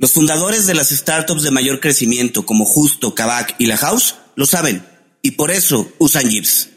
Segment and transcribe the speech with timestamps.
[0.00, 4.46] Los fundadores de las startups de mayor crecimiento como Justo, Kavak y La House lo
[4.46, 4.86] saben
[5.22, 6.68] y por eso usan Jeeps.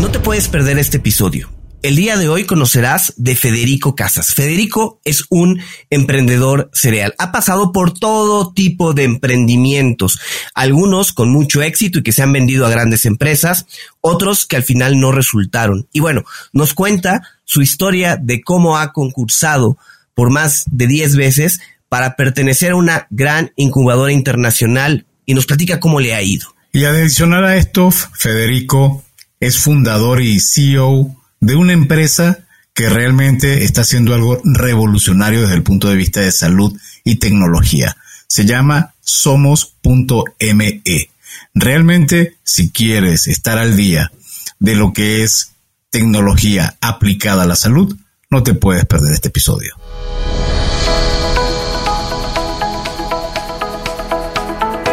[0.00, 1.52] No te puedes perder este episodio.
[1.82, 4.34] El día de hoy conocerás de Federico Casas.
[4.34, 7.14] Federico es un emprendedor cereal.
[7.18, 10.18] Ha pasado por todo tipo de emprendimientos,
[10.52, 13.66] algunos con mucho éxito y que se han vendido a grandes empresas,
[14.00, 15.86] otros que al final no resultaron.
[15.92, 19.78] Y bueno, nos cuenta su historia de cómo ha concursado
[20.14, 25.80] por más de 10 veces para pertenecer a una gran incubadora internacional y nos platica
[25.80, 26.54] cómo le ha ido.
[26.72, 29.04] Y adicional a esto, Federico
[29.40, 32.40] es fundador y CEO de una empresa
[32.74, 37.96] que realmente está haciendo algo revolucionario desde el punto de vista de salud y tecnología.
[38.28, 40.82] Se llama somos.me.
[41.54, 44.12] Realmente, si quieres estar al día
[44.60, 45.52] de lo que es
[45.90, 47.96] tecnología aplicada a la salud,
[48.30, 49.74] no te puedes perder este episodio.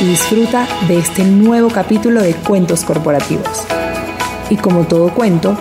[0.00, 3.64] y disfruta de este nuevo capítulo de Cuentos Corporativos.
[4.50, 5.56] Y como todo cuento,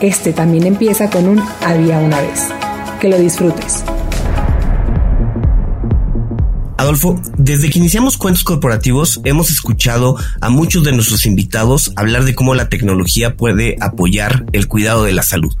[0.00, 2.48] este también empieza con un había una vez.
[3.00, 3.84] Que lo disfrutes.
[6.76, 12.34] Adolfo, desde que iniciamos Cuentos Corporativos hemos escuchado a muchos de nuestros invitados hablar de
[12.34, 15.54] cómo la tecnología puede apoyar el cuidado de la salud.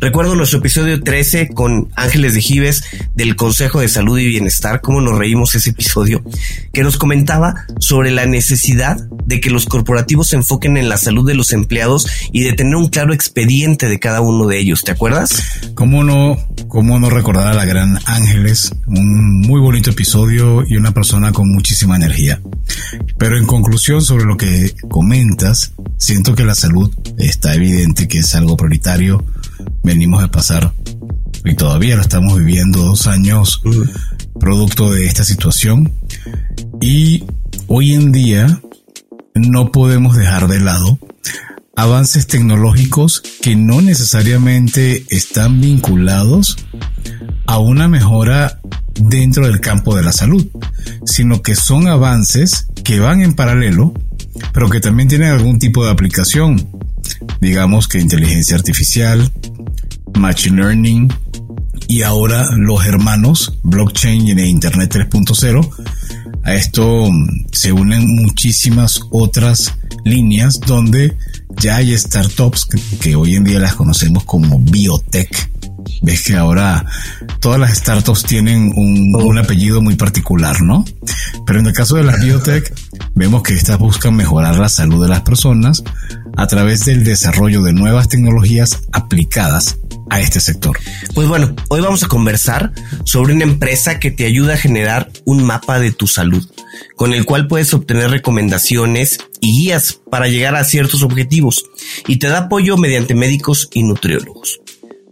[0.00, 5.02] Recuerdo nuestro episodio 13 con Ángeles de Gives del Consejo de Salud y Bienestar, cómo
[5.02, 6.24] nos reímos ese episodio,
[6.72, 11.26] que nos comentaba sobre la necesidad de que los corporativos se enfoquen en la salud
[11.26, 14.84] de los empleados y de tener un claro expediente de cada uno de ellos.
[14.84, 15.42] ¿Te acuerdas?
[15.74, 16.38] ¿Cómo no,
[16.68, 18.72] cómo no recordar a la gran Ángeles?
[18.86, 22.40] Un muy bonito episodio y una persona con muchísima energía.
[23.18, 28.34] Pero en conclusión sobre lo que comentas, siento que la salud está evidente que es
[28.34, 29.24] algo prioritario.
[29.82, 30.72] Venimos de pasar
[31.44, 33.60] y todavía lo estamos viviendo dos años
[34.38, 35.92] producto de esta situación.
[36.80, 37.24] Y
[37.66, 38.60] hoy en día
[39.34, 40.98] no podemos dejar de lado
[41.76, 46.56] avances tecnológicos que no necesariamente están vinculados
[47.46, 48.60] a una mejora
[48.94, 50.46] dentro del campo de la salud,
[51.04, 53.94] sino que son avances que van en paralelo,
[54.52, 56.68] pero que también tienen algún tipo de aplicación.
[57.40, 59.30] Digamos que inteligencia artificial,
[60.18, 61.12] Machine Learning
[61.88, 65.70] y ahora los hermanos blockchain e Internet 3.0.
[66.44, 67.08] A esto
[67.52, 69.74] se unen muchísimas otras
[70.04, 71.16] líneas donde
[71.56, 72.66] ya hay startups
[73.00, 75.50] que, hoy en día las conocemos como biotech.
[76.02, 76.84] Ves que ahora
[77.40, 80.84] todas las startups tienen un, un, apellido muy particular, ¿no?
[81.46, 82.72] Pero en el caso de las biotech,
[83.14, 85.82] vemos que estas buscan mejorar la salud de las personas
[86.36, 89.78] a través del desarrollo de nuevas tecnologías aplicadas
[90.10, 90.78] a este sector.
[91.14, 92.72] Pues bueno, hoy vamos a conversar
[93.04, 96.46] sobre una empresa que te ayuda a generar un mapa de tu salud.
[96.96, 101.64] con el cual puedes obtener recomendaciones y guías para llegar a ciertos objetivos
[102.06, 104.60] y te da apoyo mediante médicos y nutriólogos.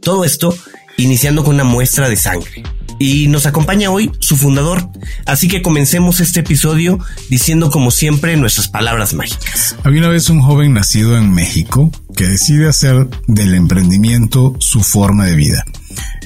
[0.02, 0.54] Todo esto
[0.96, 2.62] iniciando con una muestra de sangre.
[3.00, 4.90] Y nos acompaña hoy su fundador,
[5.24, 6.98] así que comencemos este episodio
[7.30, 9.76] diciendo como siempre nuestras palabras mágicas.
[9.84, 15.26] Había una vez un joven nacido en México que decide hacer del emprendimiento su forma
[15.26, 15.64] de vida.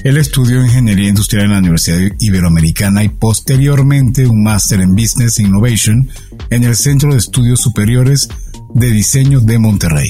[0.03, 6.09] Él estudió ingeniería industrial en la Universidad Iberoamericana y posteriormente un máster en Business Innovation
[6.49, 8.27] en el Centro de Estudios Superiores
[8.73, 10.09] de Diseño de Monterrey.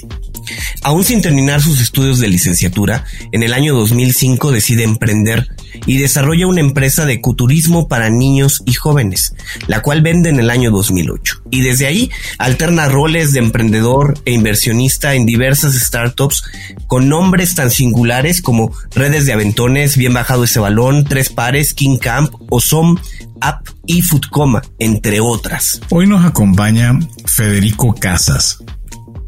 [0.81, 5.48] Aún sin terminar sus estudios de licenciatura, en el año 2005 decide emprender
[5.86, 9.36] y desarrolla una empresa de ecoturismo para niños y jóvenes,
[9.68, 11.44] la cual vende en el año 2008.
[11.51, 16.44] Y desde ahí alterna roles de emprendedor e inversionista en diversas startups
[16.88, 21.98] con nombres tan singulares como Redes de Aventones, Bien Bajado ese Balón, Tres Pares, King
[21.98, 22.98] Camp, Osom,
[23.42, 25.81] App y Foodcoma, entre otras.
[25.90, 28.60] Hoy nos acompaña Federico Casas,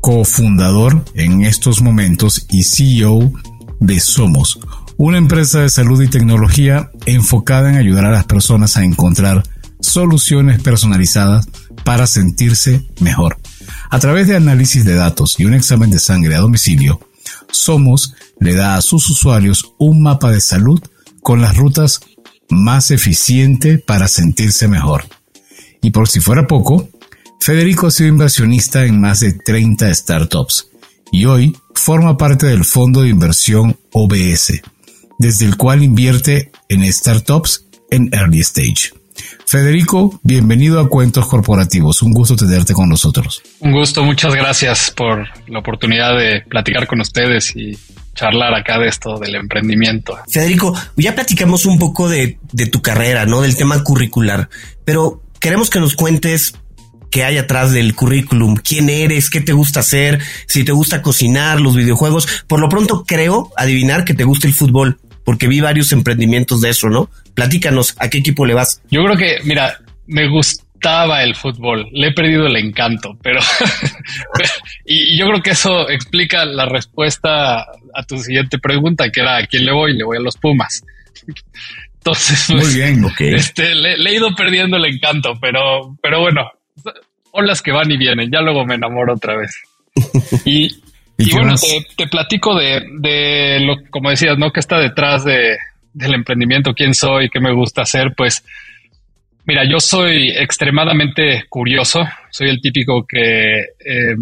[0.06, 3.34] cofundador en estos momentos y CEO
[3.80, 4.60] de Somos,
[4.98, 9.42] una empresa de salud y tecnología enfocada en ayudar a las personas a encontrar
[9.80, 11.48] soluciones personalizadas
[11.84, 13.38] para sentirse mejor.
[13.90, 17.00] A través de análisis de datos y un examen de sangre a domicilio,
[17.50, 20.84] Somos le da a sus usuarios un mapa de salud
[21.24, 22.02] con las rutas
[22.48, 25.06] más eficientes para sentirse mejor.
[25.81, 26.90] Y por si fuera poco,
[27.40, 30.68] Federico ha sido inversionista en más de 30 startups
[31.12, 34.62] y hoy forma parte del fondo de inversión OBS,
[35.20, 38.92] desde el cual invierte en startups en early stage.
[39.46, 42.02] Federico, bienvenido a Cuentos Corporativos.
[42.02, 43.42] Un gusto tenerte con nosotros.
[43.60, 47.78] Un gusto, muchas gracias por la oportunidad de platicar con ustedes y
[48.16, 50.18] charlar acá de esto del emprendimiento.
[50.28, 53.42] Federico, ya platicamos un poco de, de tu carrera, ¿no?
[53.42, 54.50] Del tema curricular,
[54.84, 56.56] pero queremos que nos cuentes
[57.10, 61.62] que hay atrás del currículum, quién eres, qué te gusta hacer, si te gusta cocinar,
[61.62, 62.44] los videojuegos.
[62.48, 66.69] Por lo pronto creo adivinar que te gusta el fútbol, porque vi varios emprendimientos de
[66.69, 67.10] eso, ¿no?
[67.34, 68.81] Platícanos, ¿a qué equipo le vas?
[68.90, 73.40] Yo creo que, mira, me gustaba el fútbol, le he perdido el encanto, pero
[74.86, 79.48] y yo creo que eso explica la respuesta a tu siguiente pregunta, que era ¿a
[79.48, 79.98] quién le voy?
[79.98, 80.84] Le voy a los Pumas.
[81.98, 83.22] Entonces, muy pues, bien, ok.
[83.22, 86.42] Este, le, le, he ido perdiendo el encanto, pero, pero bueno,
[87.31, 88.31] olas que van y vienen.
[88.31, 89.56] Ya luego me enamoro otra vez.
[91.18, 91.56] Y, bueno,
[91.95, 94.51] te, platico de, lo, como decías, ¿no?
[94.51, 95.56] Que está detrás de,
[95.94, 98.13] del emprendimiento, quién soy, qué me gusta hacer.
[98.18, 98.44] Pues,
[99.45, 102.06] mira, yo soy extremadamente curioso.
[102.31, 104.18] Soy el típico que eh,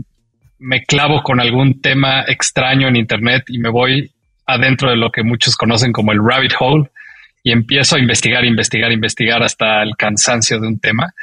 [0.60, 4.12] me clavo con algún tema extraño en Internet y me voy
[4.46, 6.90] adentro de lo que muchos conocen como el rabbit hole
[7.44, 11.14] y empiezo a investigar, investigar, investigar hasta el cansancio de un tema.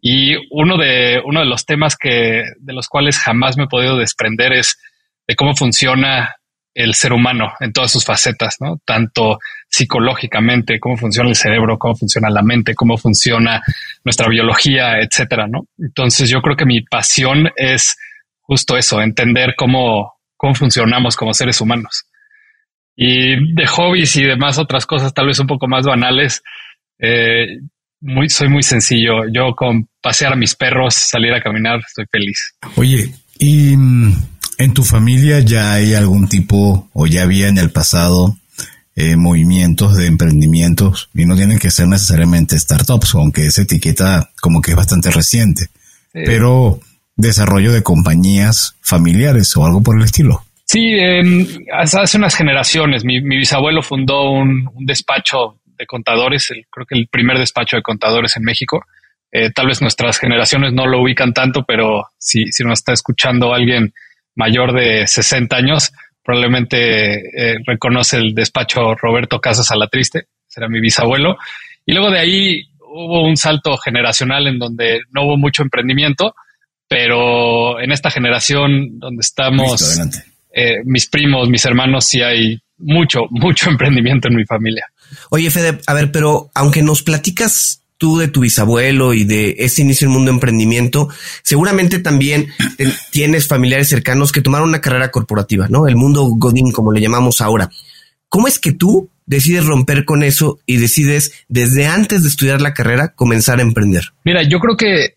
[0.00, 3.96] Y uno de, uno de los temas que, de los cuales jamás me he podido
[3.96, 4.78] desprender es
[5.26, 6.36] de cómo funciona
[6.74, 8.80] el ser humano en todas sus facetas, ¿no?
[8.84, 13.60] Tanto psicológicamente, cómo funciona el cerebro, cómo funciona la mente, cómo funciona
[14.04, 15.66] nuestra biología, etcétera, ¿no?
[15.76, 17.96] Entonces yo creo que mi pasión es
[18.40, 22.04] justo eso, entender cómo, cómo funcionamos como seres humanos.
[22.94, 26.42] Y de hobbies y demás otras cosas tal vez un poco más banales,
[27.00, 27.58] eh,
[28.00, 29.28] muy, soy muy sencillo.
[29.32, 32.54] Yo con pasear a mis perros, salir a caminar, estoy feliz.
[32.76, 38.36] Oye, ¿y en tu familia ya hay algún tipo o ya había en el pasado
[38.96, 44.60] eh, movimientos de emprendimientos y no tienen que ser necesariamente startups, aunque esa etiqueta como
[44.60, 45.66] que es bastante reciente,
[46.12, 46.80] pero
[47.14, 50.42] desarrollo de compañías familiares o algo por el estilo?
[50.64, 50.96] Sí,
[51.72, 57.38] hace unas generaciones mi, bisabuelo fundó un, un despacho de contadores, creo que el primer
[57.38, 58.84] despacho de contadores en México.
[59.30, 63.52] Eh, tal vez nuestras generaciones no lo ubican tanto, pero si, si nos está escuchando
[63.52, 63.92] alguien
[64.34, 65.92] mayor de 60 años,
[66.24, 71.36] probablemente eh, reconoce el despacho Roberto Casas Alatriste, será mi bisabuelo.
[71.86, 76.34] Y luego de ahí hubo un salto generacional en donde no hubo mucho emprendimiento,
[76.88, 80.00] pero en esta generación donde estamos,
[80.54, 84.86] eh, mis primos, mis hermanos, sí hay mucho, mucho emprendimiento en mi familia.
[85.30, 89.82] Oye, Fede, a ver, pero aunque nos platicas tú de tu bisabuelo y de ese
[89.82, 91.08] inicio del mundo de emprendimiento,
[91.42, 92.48] seguramente también
[93.10, 95.86] tienes familiares cercanos que tomaron una carrera corporativa, ¿no?
[95.86, 97.68] El mundo Godín, como le llamamos ahora.
[98.28, 102.74] ¿Cómo es que tú decides romper con eso y decides desde antes de estudiar la
[102.74, 104.04] carrera comenzar a emprender?
[104.24, 105.16] Mira, yo creo que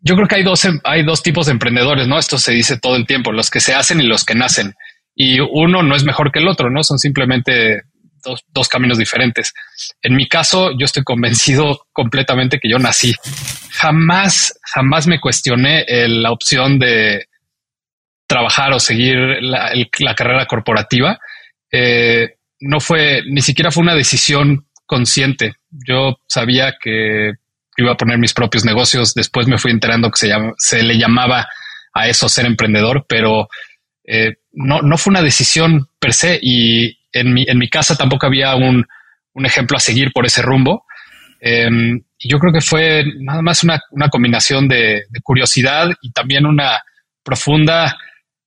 [0.00, 2.18] yo creo que hay dos hay dos tipos de emprendedores, ¿no?
[2.18, 4.74] Esto se dice todo el tiempo, los que se hacen y los que nacen.
[5.16, 6.82] Y uno no es mejor que el otro, ¿no?
[6.82, 7.82] Son simplemente
[8.24, 9.52] dos, caminos diferentes.
[10.02, 13.14] En mi caso, yo estoy convencido completamente que yo nací.
[13.70, 17.26] Jamás, jamás me cuestioné la opción de
[18.26, 21.18] trabajar o seguir la, carrera corporativa.
[21.70, 25.54] Eh, no fue, ni siquiera fue una decisión consciente.
[25.70, 27.32] Yo sabía que
[27.76, 29.14] iba a poner mis propios negocios.
[29.14, 31.46] Después me fui enterando que se, se le llamaba
[31.92, 33.48] a eso ser emprendedor, pero
[34.04, 38.26] eh, no, no fue una decisión per se y en mi, en mi casa tampoco
[38.26, 38.84] había un,
[39.32, 40.84] un ejemplo a seguir por ese rumbo.
[41.40, 46.46] Em, y yo creo que fue nada más una, una combinación de, curiosidad y también
[46.46, 46.82] una
[47.22, 47.96] profunda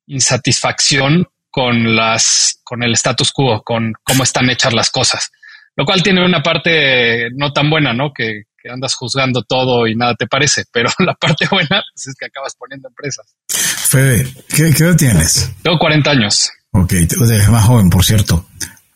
[0.07, 5.31] insatisfacción con las, con el status quo, con cómo están hechas las cosas.
[5.75, 8.12] Lo cual tiene una parte no tan buena, ¿no?
[8.13, 12.15] Que, que andas juzgando todo y nada te parece, pero la parte buena pues, es
[12.19, 13.36] que acabas poniendo empresas.
[13.47, 15.55] Fede, ¿qué, edad tienes?
[15.62, 16.50] Tengo 40 años.
[16.84, 18.46] Ok, eres más joven, por cierto.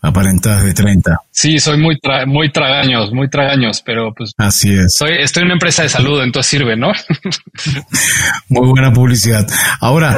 [0.03, 1.19] Aparentas de 30.
[1.31, 1.97] Sí, soy muy,
[2.27, 4.31] muy tragaños, muy tragaños, pero pues.
[4.37, 4.95] Así es.
[4.95, 6.91] Soy, estoy en una empresa de salud, entonces sirve, ¿no?
[8.49, 9.47] muy buena publicidad.
[9.79, 10.17] Ahora,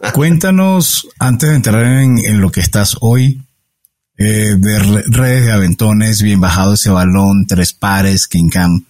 [0.12, 3.40] cuéntanos, antes de entrar en, lo que estás hoy,
[4.18, 8.84] eh, de redes de aventones, bien bajado ese balón, tres pares, King Cam.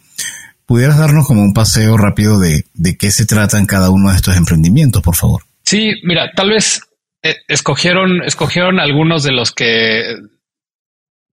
[0.65, 4.37] ¿Pudieras darnos como un paseo rápido de, de qué se tratan cada uno de estos
[4.37, 5.43] emprendimientos, por favor?
[5.63, 6.81] Sí, mira, tal vez
[7.23, 10.17] escogieron, escogieron algunos de los que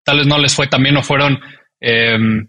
[0.03, 1.39] tal vez no les fue también o fueron
[1.79, 2.47] em,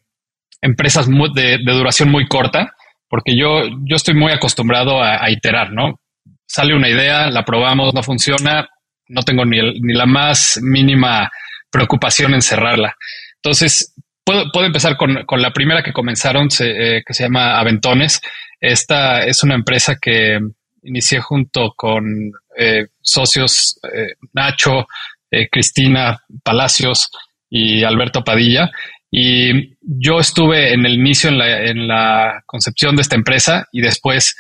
[0.61, 2.75] empresas de, duración muy corta,
[3.09, 6.01] porque yo, yo estoy muy acostumbrado a, iterar, ¿no?
[6.47, 8.69] Sale una idea, la probamos, no funciona,
[9.09, 11.31] no tengo ni, ni la más mínima
[11.71, 12.95] preocupación en cerrarla.
[13.37, 13.95] Entonces,
[14.25, 18.21] puedo, puedo empezar con, con, la primera que comenzaron, eh, que se llama Aventones.
[18.61, 20.39] Esta es una empresa que
[20.83, 24.87] inicié junto con eh, socios eh, Nacho,
[25.31, 27.11] eh, Cristina Palacios
[27.49, 28.71] y Alberto Padilla.
[29.11, 33.81] Y yo estuve en el inicio en la, en la concepción de esta empresa y
[33.81, 34.37] después,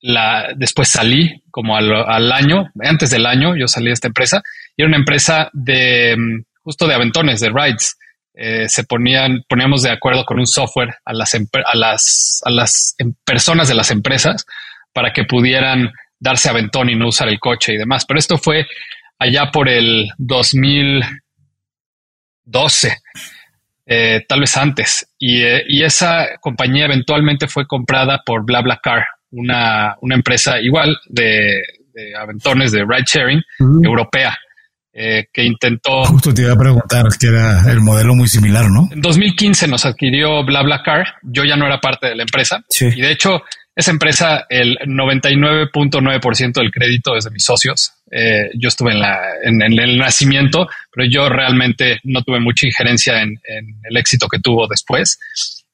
[0.00, 4.42] la, después salí como al, al, año, antes del año yo salí de esta empresa
[4.74, 6.16] y era una empresa de
[6.62, 7.98] justo de aventones, de rides.
[8.68, 13.14] se ponían, poníamos de acuerdo con un software a las, a las, a las em,
[13.24, 14.46] personas de las empresas
[14.96, 18.06] para que pudieran darse aventón y no usar el coche y demás.
[18.08, 18.66] Pero esto fue
[19.18, 22.96] allá por el 2012,
[23.84, 25.06] eh, tal vez antes.
[25.20, 31.60] Eh, y, esa compañía eventualmente fue comprada por BlaBlaCar, una, una empresa igual de,
[32.18, 33.42] aventones de ride sharing
[33.84, 34.34] europea.
[34.98, 36.06] Eh, que intentó.
[36.06, 38.88] Justo te iba a preguntar, que era el modelo muy similar, ¿no?
[38.90, 41.16] En 2015 nos adquirió BlaBlaCar.
[41.22, 42.64] Yo ya no era parte de la empresa.
[42.80, 43.42] Y de hecho,
[43.76, 47.92] esa empresa, el 99.9% del crédito es de mis socios.
[48.10, 53.20] Eh, yo estuve en, la, en, el nacimiento, pero yo realmente no tuve mucha injerencia
[53.20, 55.18] en, el éxito que tuvo después.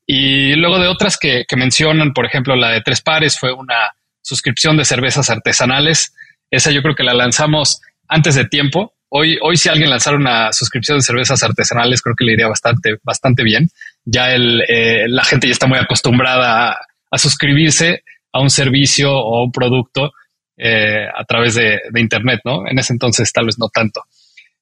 [0.04, 4.76] Y luego de otras que, mencionan, por ejemplo, la de Tres Pares fue una suscripción
[4.76, 6.12] de cervezas artesanales.
[6.50, 8.94] Esa yo creo que la lanzamos antes de tiempo.
[9.10, 12.96] Hoy, hoy si alguien lanzara una suscripción de cervezas artesanales, creo que le iría bastante,
[13.04, 13.68] bastante bien.
[14.04, 18.02] Ya el, eh, la gente ya está muy acostumbrada a a suscribirse
[18.32, 20.12] a un servicio o un producto
[20.56, 22.66] eh, a través de, Internet, ¿no?
[22.66, 24.02] En ese entonces tal vez no tanto.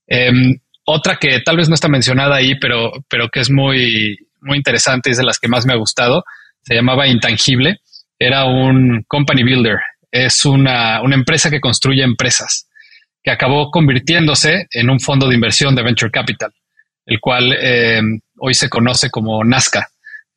[0.07, 4.57] Em, otra que tal vez no está mencionada ahí, pero, pero que es muy, muy
[4.57, 6.25] interesante, es de las que más me ha gustado,
[6.63, 7.79] se llamaba Intangible,
[8.19, 9.79] era un company builder,
[10.11, 12.69] es una, una empresa que construye empresas,
[13.23, 16.53] que acabó convirtiéndose en un fondo de inversión de venture capital,
[17.07, 19.89] el cual em, hoy se conoce como Nazca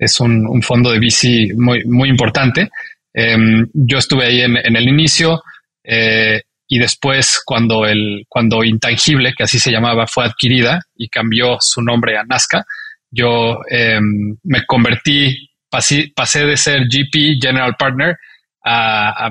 [0.03, 2.69] es un, fondo de VC muy, muy importante.
[3.13, 5.41] Em, yo estuve ahí en, el inicio
[5.83, 11.57] eh, y después cuando, el, cuando Intangible, que así se llamaba, fue adquirida y cambió
[11.59, 12.65] su nombre a Nazca,
[13.11, 16.11] yo em, me convertí, pasé,
[16.45, 18.17] de ser GP, General Partner,
[18.65, 19.29] a,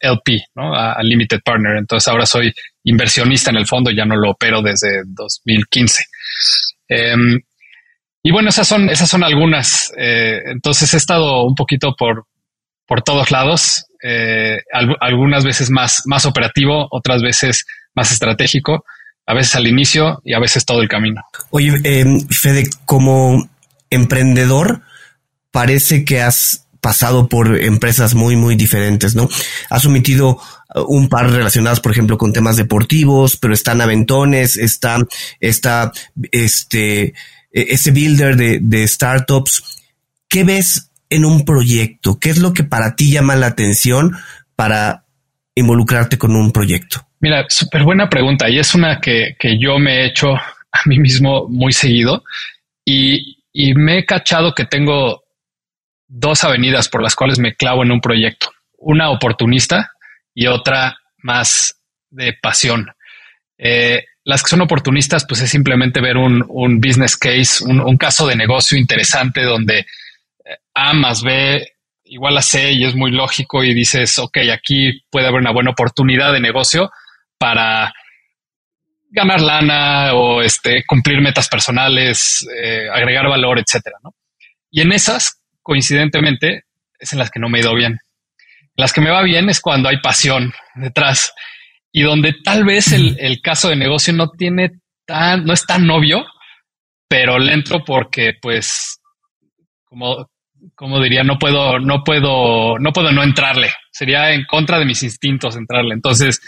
[0.00, 0.74] LP, ¿no?
[0.74, 1.76] a, Limited Partner.
[1.76, 2.52] Entonces ahora soy
[2.84, 6.04] inversionista en el fondo, ya no lo opero desde 2015.
[8.26, 9.92] Y bueno, esas son, esas son algunas.
[9.96, 12.26] Eh, entonces he estado un poquito por,
[12.84, 14.58] por todos lados, eh,
[15.00, 18.84] algunas veces más, más operativo, otras veces más estratégico,
[19.28, 21.22] a veces al inicio y a veces todo el camino.
[21.50, 23.48] Oye, eh, Fede, como
[23.90, 24.82] emprendedor,
[25.52, 29.28] parece que has pasado por empresas muy, muy diferentes, ¿no?
[29.70, 30.40] Has omitido
[30.88, 34.98] un par relacionadas, por ejemplo, con temas deportivos, pero están aventones, está,
[35.40, 35.92] está,
[36.32, 37.14] este,
[37.56, 39.82] ese builder de, startups,
[40.28, 42.18] ¿qué ves en un proyecto?
[42.20, 44.16] ¿Qué es lo que para ti llama la atención
[44.54, 45.04] para
[45.54, 47.06] involucrarte con un proyecto?
[47.20, 51.48] Mira, súper buena pregunta y es una que, yo me he hecho a mí mismo
[51.48, 52.24] muy seguido
[52.84, 55.24] y, y me he cachado que tengo
[56.08, 58.50] dos avenidas por las cuales me clavo en un proyecto.
[58.76, 59.92] Una oportunista
[60.34, 62.86] y otra más de pasión.
[63.56, 68.34] Eh, las que son oportunistas, pues es simplemente ver un, business case, un, caso de
[68.34, 71.64] negocio interesante donde eh, A más B
[72.06, 75.70] igual a C y es muy lógico y dices, ok, aquí puede haber una buena
[75.70, 76.90] oportunidad de negocio
[77.38, 77.92] para
[79.10, 83.98] ganar lana o este, cumplir metas personales, eh, agregar valor, etcétera.
[84.72, 86.64] Y en esas, coincidentemente,
[86.98, 88.00] es en las que no me he ido bien.
[88.74, 91.32] Las que me va bien es cuando hay pasión detrás
[91.96, 94.70] y donde tal vez el, el caso de negocio no tiene
[95.06, 96.26] tan, no es tan obvio,
[97.08, 99.00] pero le entro porque, pues,
[99.82, 100.28] como,
[100.74, 103.70] como diría, no puedo, no puedo, no puedo no entrarle.
[103.90, 105.94] Sería en contra de mis instintos entrarle.
[105.94, 106.38] Entonces,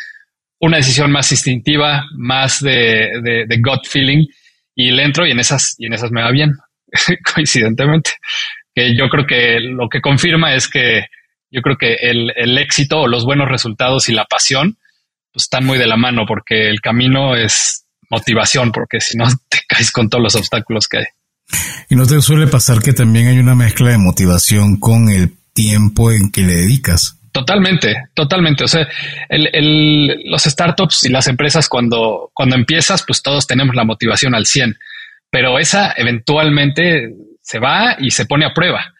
[0.60, 4.26] una decisión más instintiva, más de, de, de gut feeling
[4.74, 6.52] y le entro y en esas, y en esas me va bien,
[7.34, 8.10] coincidentemente.
[8.74, 11.06] Que yo creo que lo que confirma es que
[11.50, 14.76] yo creo que el, el éxito o los buenos resultados y la pasión
[15.32, 19.58] pues, están muy de la mano porque el camino es motivación, porque si no te
[19.66, 21.04] caes con todos los obstáculos que hay.
[21.88, 26.12] Y no te suele pasar que también hay una mezcla de motivación con el tiempo
[26.12, 27.18] en que le dedicas.
[27.32, 28.64] Totalmente, totalmente.
[28.64, 28.88] O sea,
[29.28, 34.46] el, los startups y las empresas cuando, cuando empiezas, pues todos tenemos la motivación al
[34.46, 34.76] 100,
[35.30, 38.94] pero esa eventualmente se va y se pone a prueba.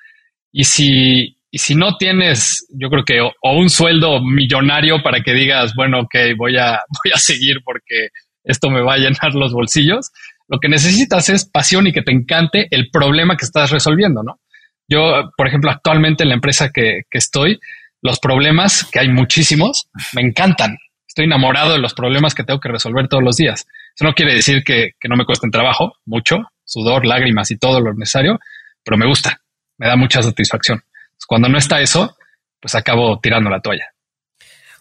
[0.53, 5.33] Y si, y si no tienes, yo creo que o, un sueldo millonario para que
[5.33, 8.09] digas, bueno, ok, voy a, voy a seguir porque
[8.45, 10.11] esto me va a llenar los bolsillos,
[10.49, 14.41] lo que necesitas es pasión y que te encante el problema que estás resolviendo, ¿no?
[14.89, 17.61] Yo, por ejemplo, actualmente en la empresa que, que estoy,
[18.01, 20.79] los problemas, que hay muchísimos, me encantan.
[21.07, 23.67] Estoy enamorado de los problemas que tengo que resolver todos los días.
[23.95, 27.81] Eso no quiere decir que, que no me cuesten trabajo, mucho, sudor, lágrimas y todo
[27.81, 28.39] lo necesario,
[28.83, 29.43] pero me gusta,
[29.77, 30.83] me da mucha satisfacción.
[31.27, 32.17] Cuando no está eso,
[32.61, 33.93] pues acabo tirando la toalla.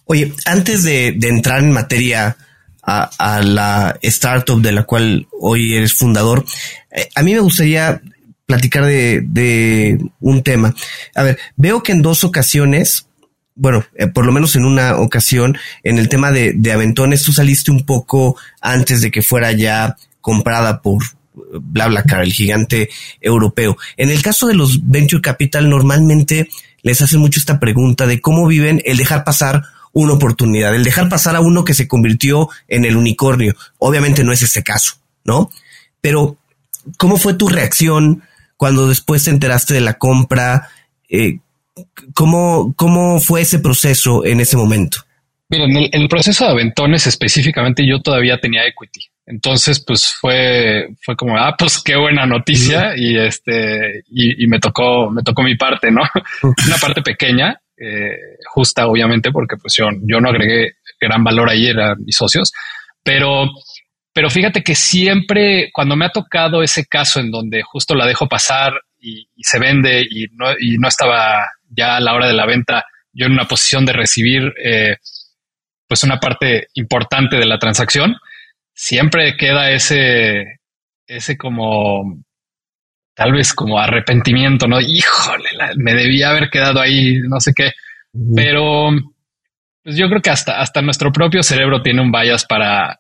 [0.06, 2.38] Oye, antes de, entrar en materia
[2.82, 6.46] a, la startup de la cual hoy eres fundador,
[6.92, 8.01] eh, a mí me gustaría
[8.46, 10.74] platicar de, un tema.
[11.14, 13.07] A ver, veo que en dos ocasiones,
[13.55, 17.33] bueno, eh, por lo menos en una ocasión, en el tema de, de Aventones, tú
[17.33, 21.03] saliste un poco antes de que fuera ya comprada por,
[21.59, 22.89] BlaBlaCar, el gigante
[23.21, 23.77] europeo.
[23.97, 26.50] En el caso de los venture capital, normalmente
[26.81, 31.09] les hacen mucho esta pregunta de cómo viven el dejar pasar una oportunidad, el dejar
[31.09, 33.55] pasar a uno que se convirtió en el unicornio.
[33.79, 35.50] Obviamente no es ese caso, ¿no?
[36.01, 36.37] Pero,
[36.97, 38.23] ¿cómo fue tu reacción
[38.57, 40.69] cuando después te enteraste de la compra?
[41.09, 41.39] Eh,
[42.13, 45.00] ¿cómo, ¿Cómo fue ese proceso en ese momento?
[45.50, 49.09] Miren, el, el proceso de Aventones específicamente yo todavía tenía equity.
[49.27, 55.11] Entonces, pues fue, fue como, ah, pues qué buena noticia y este, y, me tocó,
[55.11, 56.01] me tocó mi parte, ¿no?
[56.42, 61.68] Una parte pequeña, eh, justa, obviamente, porque pues yo, yo no agregué gran valor ahí,
[61.68, 62.53] eran mis socios,
[63.03, 63.50] pero,
[64.13, 68.29] pero fíjate que siempre cuando me ha tocado ese caso en donde justo la dejo
[68.29, 72.46] pasar y, se vende y no, y no estaba ya a la hora de la
[72.46, 74.96] venta yo en una posición de recibir eh,
[75.87, 78.16] pues una parte importante de la transacción,
[78.77, 80.59] siempre queda ese,
[81.07, 82.24] ese como,
[83.16, 84.79] tal vez como arrepentimiento, ¿no?
[84.79, 87.72] Híjole, me debía haber quedado ahí, no sé qué.
[88.35, 88.92] Pero
[89.83, 92.92] pues yo creo que hasta, hasta nuestro propio cerebro tiene un bias para,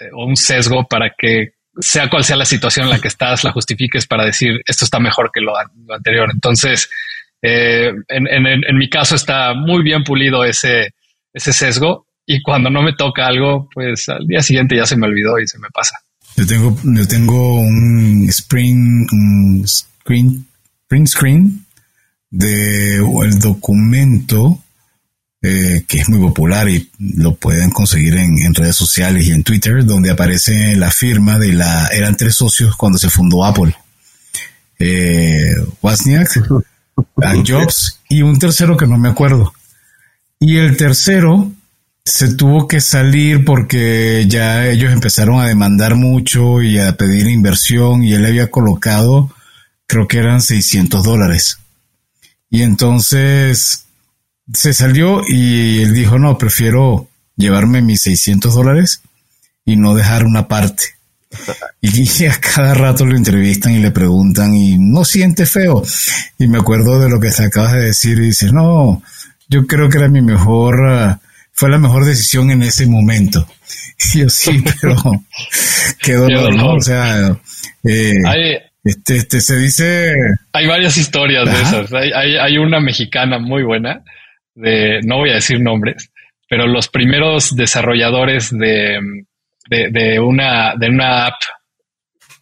[0.00, 3.42] eh, o un sesgo para que sea cual sea la situación en la que estás,
[3.42, 5.54] la justifiques para decir esto está mejor que lo,
[5.88, 6.28] anterior.
[6.30, 6.90] Entonces,
[7.40, 10.90] eh, en, en, en, mi caso está muy bien pulido ese,
[11.32, 15.06] ese sesgo y cuando no me toca algo, pues al día siguiente ya se me
[15.06, 15.96] olvidó y se me pasa.
[16.36, 20.46] Yo tengo, yo tengo un Spring, un screen,
[20.88, 21.66] print screen
[22.30, 24.62] de el documento
[25.44, 29.84] eh, que es muy popular y lo pueden conseguir en, redes sociales y en Twitter,
[29.84, 33.74] donde aparece la firma de la, eran tres socios cuando se fundó Apple.
[34.78, 36.28] Eh, Wozniak,
[37.44, 39.52] Jobs y un tercero que no me acuerdo.
[40.38, 41.50] Y el tercero
[42.04, 48.02] se tuvo que salir porque ya ellos empezaron a demandar mucho y a pedir inversión
[48.02, 49.30] y él había colocado,
[49.86, 51.58] creo que eran 600 dólares.
[52.50, 53.84] Y entonces
[54.52, 59.00] se salió y él dijo, no, prefiero llevarme mis 600 dólares
[59.64, 60.96] y no dejar una parte.
[61.80, 65.84] Y a cada rato lo entrevistan y le preguntan y no siente feo.
[66.36, 69.02] Y me acuerdo de lo que se acabas de decir y dice, no,
[69.48, 70.84] yo creo que era mi mejor...
[70.90, 71.20] Ah,
[71.52, 73.46] fue la mejor decisión en ese momento.
[74.14, 74.96] Y yo sí, pero
[76.02, 76.74] qué dolor, ¿no?
[76.74, 77.36] O sea,
[77.84, 80.14] eh, este, este, se dice...
[80.52, 81.92] Hay varias historias de esas.
[81.92, 84.02] Hay, hay, hay, una mexicana muy buena,
[84.54, 86.10] de, no voy a decir nombres,
[86.48, 88.98] pero los primeros desarrolladores de,
[89.68, 91.40] de, de, una, de una app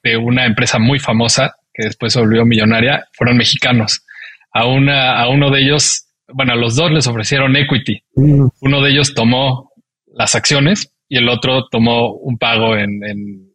[0.02, 4.04] de una empresa muy famosa que después se volvió millonaria fueron mexicanos.
[4.52, 8.02] A, una, a uno de ellos, bueno, a los dos les ofrecieron equity.
[8.14, 8.48] Mm.
[8.60, 9.72] Uno de ellos tomó
[10.14, 13.50] las acciones y el otro tomó un pago en, en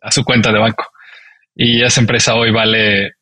[0.00, 0.84] a su cuenta de banco.
[1.54, 3.12] Y esa empresa hoy vale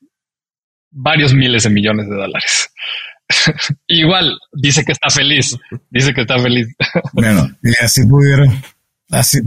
[0.90, 2.70] varios miles de millones de dólares.
[3.86, 5.56] Igual dice que está feliz,
[5.90, 6.68] dice que está feliz.
[7.12, 8.62] bueno, y así pudieron,
[9.10, 9.38] así,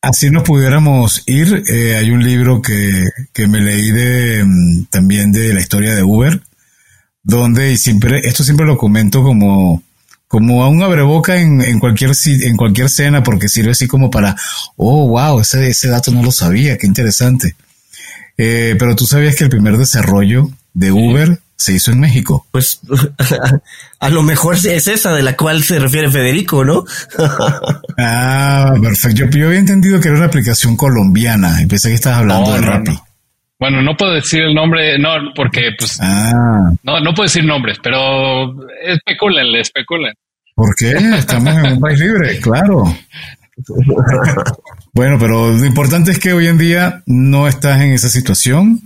[0.00, 1.62] así nos pudiéramos ir.
[1.68, 6.02] Eh, hay un libro que, que me leí de mm, también de la historia de
[6.02, 6.40] Uber,
[7.22, 9.82] donde y siempre, esto siempre lo comento como
[10.28, 14.34] como a un abreboca en, en cualquier en cualquier cena porque sirve así como para
[14.76, 17.54] oh wow ese, ese dato no lo sabía qué interesante
[18.38, 22.46] eh, pero tú sabías que el primer desarrollo de Uber se hizo en México.
[22.50, 22.80] Pues
[24.00, 26.84] a lo mejor es esa de la cual se refiere Federico, ¿no?
[27.98, 29.26] ah, perfecto.
[29.30, 32.98] Yo, había entendido que era una aplicación colombiana y pensé que estabas hablando de Rappi.
[33.62, 36.72] Bueno, no puedo decir el nombre, no, porque pues ah.
[36.82, 40.12] no, no puedo decir nombres, pero especulenle, especulen.
[40.56, 40.90] ¿Por qué?
[41.16, 42.92] Estamos en un país libre, claro.
[44.92, 48.80] Bueno, pero lo importante es que hoy en día no estás en esa situación,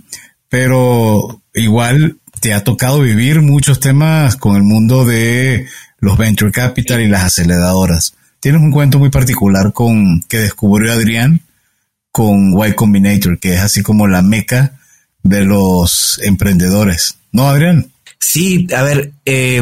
[0.47, 5.65] pero igual te ha tocado vivir muchos temas con el mundo de
[5.97, 8.13] los venture capital y las aceleradoras.
[8.39, 11.41] Tienes un cuento muy particular con que descubrió Adrián
[12.17, 14.79] con Y Combinator, que es así como la meca
[15.21, 17.19] de los emprendedores.
[17.31, 17.91] ¿No, Adrián?
[18.17, 19.61] Sí, a ver, eh,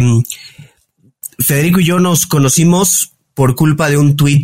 [1.38, 4.44] Federico y yo nos conocimos por culpa de un tweet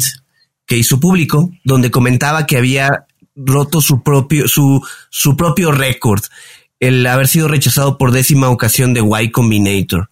[0.66, 6.22] que hizo público, donde comentaba que había roto su propio, su, su propio récord
[6.82, 10.10] el haber sido rechazado por décima ocasión de Y Combinator.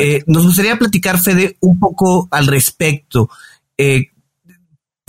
[0.00, 3.30] Eh, nos gustaría platicar, Fede, un poco al respecto.
[3.78, 4.08] Eh,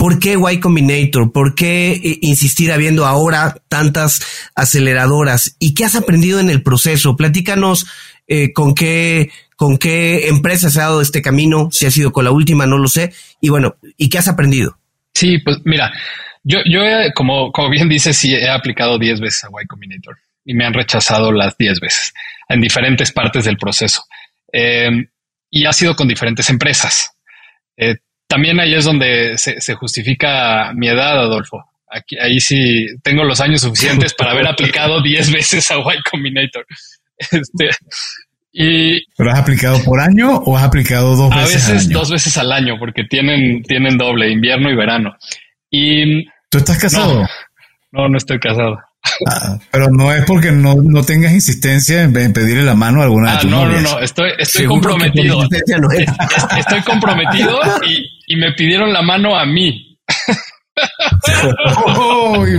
[0.02, 1.30] ¿Por qué Y Combinator?
[1.30, 5.54] ¿Por qué eh, insistir habiendo ahora tantas aceleradoras?
[5.60, 7.16] ¿Y qué has aprendido en el proceso?
[7.16, 7.86] Platícanos
[8.52, 12.32] con qué con qué empresa se ha dado este camino, si ha sido con la
[12.32, 13.12] última, no lo sé.
[13.40, 14.76] Y bueno, ¿y qué has aprendido?
[15.14, 15.92] Sí, pues mira,
[16.42, 16.80] yo, yo
[17.14, 20.74] como, como bien dices, sí he aplicado 10 veces a Y Combinator y me han
[20.74, 22.12] rechazado las 10 veces
[22.48, 24.02] en diferentes partes del proceso.
[24.52, 24.90] Eh,
[25.48, 27.12] y ha sido con diferentes empresas.
[27.76, 27.98] Eh,
[28.32, 31.62] también ahí es donde se, justifica mi edad, Adolfo.
[31.90, 36.64] Aquí, ahí sí tengo los años suficientes para haber aplicado 10 veces a Y Combinator.
[37.18, 37.68] Este,
[38.50, 41.68] y ¿Pero has aplicado por año o has aplicado dos veces?
[41.68, 45.14] A veces dos veces al año, porque tienen, tienen doble, invierno y verano.
[45.70, 47.26] Y ¿Tú estás casado?
[47.92, 48.78] no, no estoy casado.
[49.26, 53.32] Ah, pero no es porque no, no tengas insistencia en, pedirle la mano a alguna
[53.32, 55.42] de ah, tus no, No, no, estoy, estoy comprometido.
[55.42, 59.96] estoy comprometido y, me pidieron la mano a mí.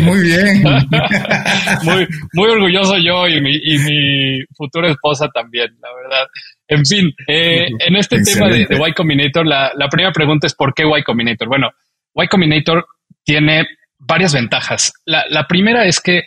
[0.01, 0.63] muy bien.
[1.83, 6.27] muy, muy orgulloso yo y mi, y mi futura esposa también, la verdad.
[6.67, 10.55] En fin, eh, en este tema de, de, Y Combinator, la, la primera pregunta es
[10.55, 11.47] ¿por qué Y Combinator?
[11.47, 11.69] Bueno,
[12.15, 12.85] Y Combinator
[13.23, 13.65] tiene
[13.99, 14.93] varias ventajas.
[15.05, 16.23] La, primera es que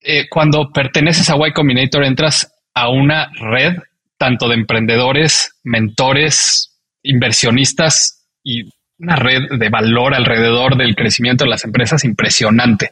[0.00, 3.74] eh, cuando perteneces a Y Combinator entras a una red
[4.18, 8.64] tanto de emprendedores, mentores, inversionistas y
[8.98, 12.90] una red de valor alrededor del crecimiento de las empresas impresionante.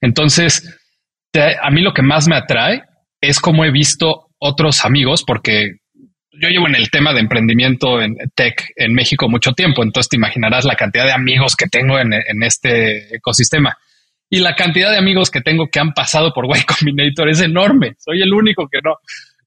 [0.00, 0.78] Entonces,
[1.62, 2.82] a mí lo que más me atrae
[3.20, 5.76] es cómo he visto otros amigos, porque
[6.32, 10.16] yo llevo en el tema de emprendimiento en tech en México mucho tiempo, entonces te
[10.16, 12.12] imaginarás la cantidad de amigos que tengo en,
[12.42, 13.76] este ecosistema.
[14.28, 17.94] Y la cantidad de amigos que tengo que han pasado por Y Combinator es enorme.
[17.98, 18.96] Soy el único que no.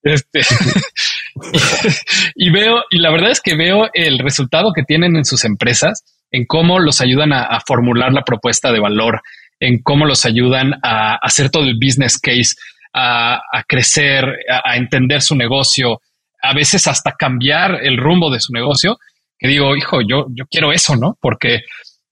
[0.06, 0.42] Este,
[2.36, 6.04] y veo, y la verdad es que veo el resultado que tienen en sus empresas,
[6.32, 9.22] en cómo los ayudan a, formular la propuesta de valor,
[9.60, 12.54] en cómo los ayudan a, hacer todo el business case,
[12.94, 14.24] a, crecer,
[14.64, 16.00] a entender su negocio,
[16.42, 18.98] a veces hasta cambiar el rumbo de su negocio,
[19.40, 21.18] que digo, hijo, yo, yo quiero eso, ¿no?
[21.20, 21.62] Porque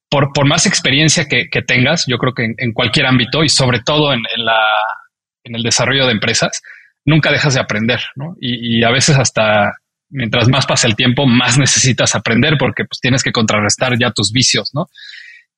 [0.09, 4.13] por, por más experiencia que, tengas, yo creo que en, cualquier ámbito y sobre todo
[4.13, 4.59] en, la,
[5.43, 6.61] en el desarrollo de empresas,
[7.05, 8.35] nunca dejas de aprender, ¿no?
[8.39, 9.73] Y, a veces hasta
[10.09, 14.31] mientras más pasa el tiempo, más necesitas aprender porque pues tienes que contrarrestar ya tus
[14.31, 14.87] vicios, ¿no?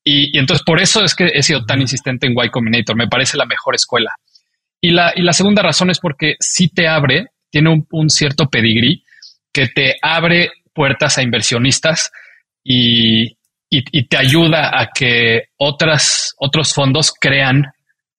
[0.03, 3.37] Y, entonces por eso es que he sido tan insistente en Y Combinator, me parece
[3.37, 4.11] la mejor escuela.
[4.81, 9.05] Y la, y la segunda razón es porque sí te abre tiene un, cierto pedigrí
[9.53, 12.11] que te abre puertas a inversionistas
[12.61, 13.37] y,
[13.69, 17.63] y, te ayuda a que otras, otros fondos crean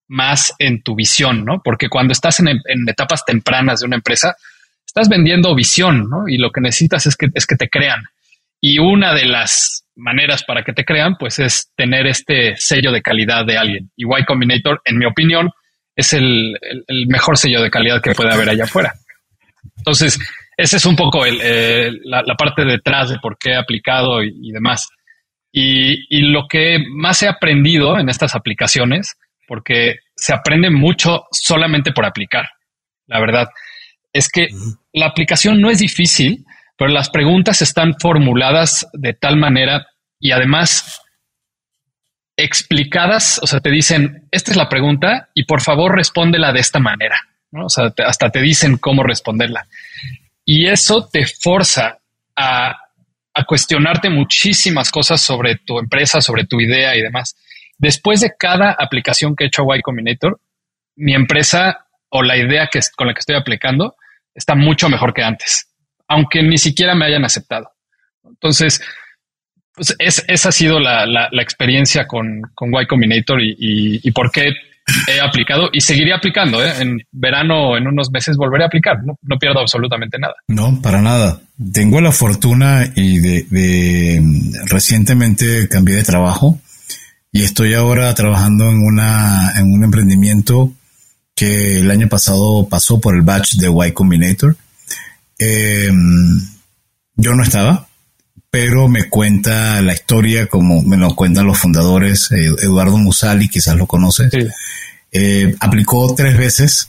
[0.08, 1.60] más en tu visión, ¿no?
[1.62, 2.48] Porque cuando estás en,
[2.88, 4.36] etapas tempranas de una empresa,
[4.86, 6.28] estás vendiendo visión, ¿no?
[6.28, 8.04] Y lo que necesitas es que, es que te crean.
[8.60, 13.02] Y una de las maneras para que te crean, pues es tener este sello de
[13.02, 13.90] calidad de alguien.
[13.96, 15.50] Y Y Combinator, en mi opinión,
[15.94, 16.56] es el,
[17.08, 18.92] mejor sello de calidad que puede haber allá afuera.
[19.78, 20.18] Entonces,
[20.56, 24.88] ese es un poco la, parte detrás de por qué he aplicado y, demás.
[25.50, 29.16] Y, y, lo que más he aprendido en estas aplicaciones,
[29.46, 32.48] porque se aprende mucho solamente por aplicar,
[33.06, 33.48] la verdad,
[34.12, 34.48] es que
[34.92, 36.44] la aplicación no es difícil,
[36.76, 39.86] pero las preguntas están formuladas de tal manera
[40.18, 41.00] y además
[42.36, 46.78] explicadas, o sea, te dicen, esta es la pregunta y por favor respóndela de esta
[46.78, 47.16] manera,
[47.50, 47.66] ¿no?
[47.66, 49.66] O sea, hasta te dicen cómo responderla.
[50.44, 51.98] Y eso te forza
[52.36, 52.76] a,
[53.34, 57.36] a cuestionarte muchísimas cosas sobre tu empresa, sobre tu idea y demás.
[57.78, 60.40] Después de cada aplicación que he hecho a Y Combinator,
[60.96, 63.96] mi empresa o la idea que, con la que estoy aplicando
[64.34, 65.68] está mucho mejor que antes,
[66.08, 67.70] aunque ni siquiera me hayan aceptado.
[68.24, 68.80] Entonces,
[69.74, 74.48] pues esa ha sido la, experiencia con, con Y Combinator y, por qué
[75.08, 76.64] he aplicado y seguiré aplicando.
[76.64, 76.72] ¿eh?
[76.80, 78.96] En verano, en unos meses, volveré a aplicar.
[79.04, 80.34] No, pierdo absolutamente nada.
[80.48, 81.40] No, para nada.
[81.72, 84.22] Tengo la fortuna y de,
[84.66, 86.58] recientemente cambié de trabajo
[87.36, 90.72] y estoy ahora trabajando en una en un emprendimiento
[91.34, 94.56] que el año pasado pasó por el batch de Y Combinator.
[95.38, 96.40] Em,
[97.14, 97.88] yo no estaba,
[98.48, 102.32] pero me cuenta la historia como me lo cuentan los fundadores.
[102.32, 104.32] Eh, Eduardo Musali, quizás lo conoces.
[105.12, 106.88] Eh, aplicó tres veces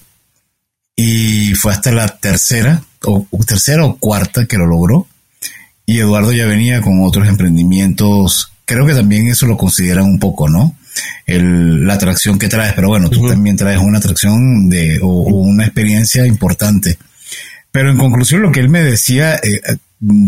[0.95, 5.07] y fue hasta la tercera o, tercera o cuarta que lo logró.
[5.85, 8.53] Y Eduardo ya venía con otros emprendimientos.
[8.67, 10.75] Creo que también eso lo consideran un poco, ¿no?
[11.25, 16.25] la atracción que traes, pero bueno, tú también traes una atracción de, o, una experiencia
[16.27, 16.97] importante.
[17.71, 19.61] Pero en conclusión, lo que él me decía eh,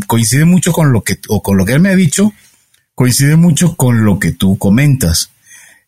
[0.07, 2.31] coincide mucho con lo que, o con lo que él me ha dicho,
[2.95, 5.31] coincide mucho con lo que tú comentas.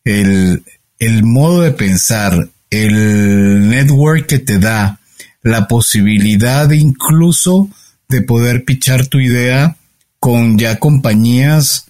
[0.04, 0.66] El,
[1.00, 5.00] el modo de pensar, el network que te da
[5.42, 7.70] la posibilidad de incluso
[8.10, 9.78] de poder pichar tu idea
[10.20, 11.86] con ya compañías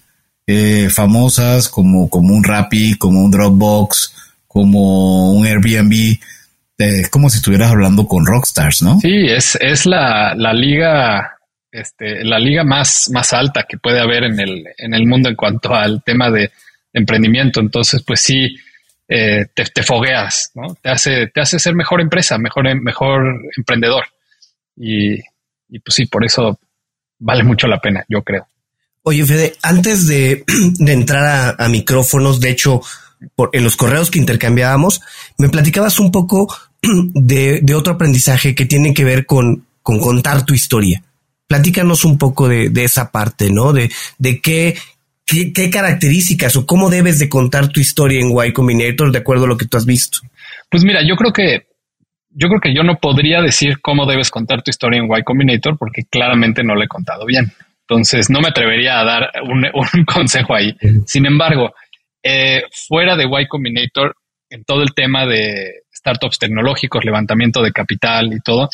[0.52, 4.16] eh, famosas como, como un Rappi, como un Dropbox,
[4.48, 6.18] como un Airbnb.
[6.78, 9.00] Es como si estuvieras hablando con rockstars, ¿no?
[9.00, 11.38] Sí, es, es la, la liga,
[11.72, 15.36] este, la liga más, más alta que puede haber en el, en el mundo en
[15.36, 16.50] cuanto al tema de,
[16.94, 17.60] emprendimiento.
[17.60, 18.56] Entonces, pues sí,
[19.08, 20.76] eh, te, fogueas, ¿no?
[20.82, 24.06] Te hace, te hace ser mejor empresa, mejor, mejor emprendedor.
[24.76, 25.16] Y,
[25.70, 26.60] y pues sí, por eso
[27.20, 28.48] vale mucho la pena, yo creo.
[29.04, 30.44] Oye, Fede, antes de,
[30.80, 32.82] entrar a, micrófonos, de hecho,
[33.52, 35.02] en los correos que intercambiábamos,
[35.38, 40.54] me platicabas un poco de, otro aprendizaje que tiene que ver con, con contar tu
[40.54, 41.02] historia.
[41.48, 43.74] Platícanos un poco de, esa parte, ¿no?
[43.74, 44.78] De, de qué,
[45.26, 49.48] qué, características o cómo debes de contar tu historia en Y Combinator de acuerdo a
[49.48, 50.20] lo que tú has visto.
[50.70, 51.68] Pues mira, yo creo que
[52.34, 55.78] yo creo que yo no podría decir cómo debes contar tu historia en Y Combinator
[55.78, 57.52] porque claramente no lo he contado bien.
[57.92, 59.66] Entonces, no me atrevería a dar un,
[60.06, 60.74] consejo ahí.
[61.06, 61.74] Sin embargo,
[62.24, 64.16] eh, fuera de Y Combinator,
[64.50, 68.70] en todo el tema de startups tecnológicos, levantamiento de capital y todo,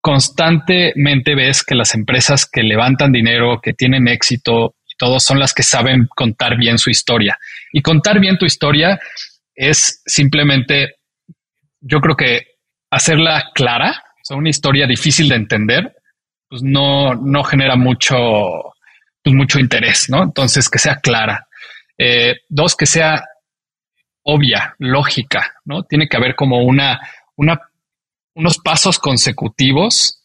[0.00, 5.52] constantemente ves que las empresas que levantan dinero, que tienen éxito y todo, son las
[5.52, 7.38] que saben contar bien su historia.
[7.70, 8.98] Y contar bien tu historia
[9.54, 10.94] es simplemente,
[11.82, 12.46] yo creo que
[12.90, 15.94] hacerla clara, o una historia difícil de entender,
[16.52, 18.14] pues no, no genera mucho,
[19.22, 20.22] pues mucho interés, ¿no?
[20.22, 21.46] Entonces, que sea clara.
[21.96, 23.24] Eh, dos, que sea
[24.22, 25.84] obvia, lógica, ¿no?
[25.84, 27.00] Tiene que haber como una,
[27.36, 27.58] una,
[28.34, 30.22] unos pasos consecutivos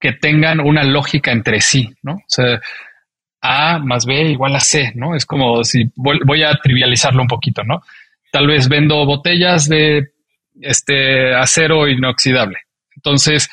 [0.00, 2.12] que tengan una lógica entre sí, ¿no?
[2.14, 2.58] O sea,
[3.42, 5.14] A más B igual a C, ¿no?
[5.14, 7.82] Es como si voy, a trivializarlo un poquito, ¿no?
[8.32, 10.12] Tal vez vendo botellas de
[10.62, 12.60] este acero inoxidable.
[12.94, 13.50] Entonces,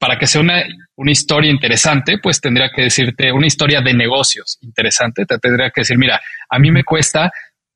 [0.00, 0.64] para que sea una,
[0.96, 5.26] una, historia interesante, pues tendría que decirte una historia de negocios interesante.
[5.26, 7.30] Te tendría que decir, mira, a mí me cuesta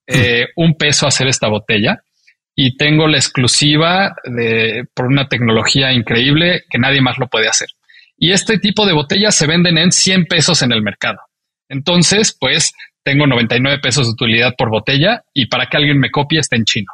[0.07, 2.03] eh, un peso hacer esta botella
[2.57, 7.69] y tengo la exclusiva de, por una tecnología increíble que nadie más lo puede hacer.
[8.17, 11.19] Y este tipo de botellas se venden en 100 pesos en el mercado.
[11.69, 16.41] Entonces, pues tengo 99 pesos de utilidad por botella y para que alguien me copie
[16.41, 16.93] está en chino.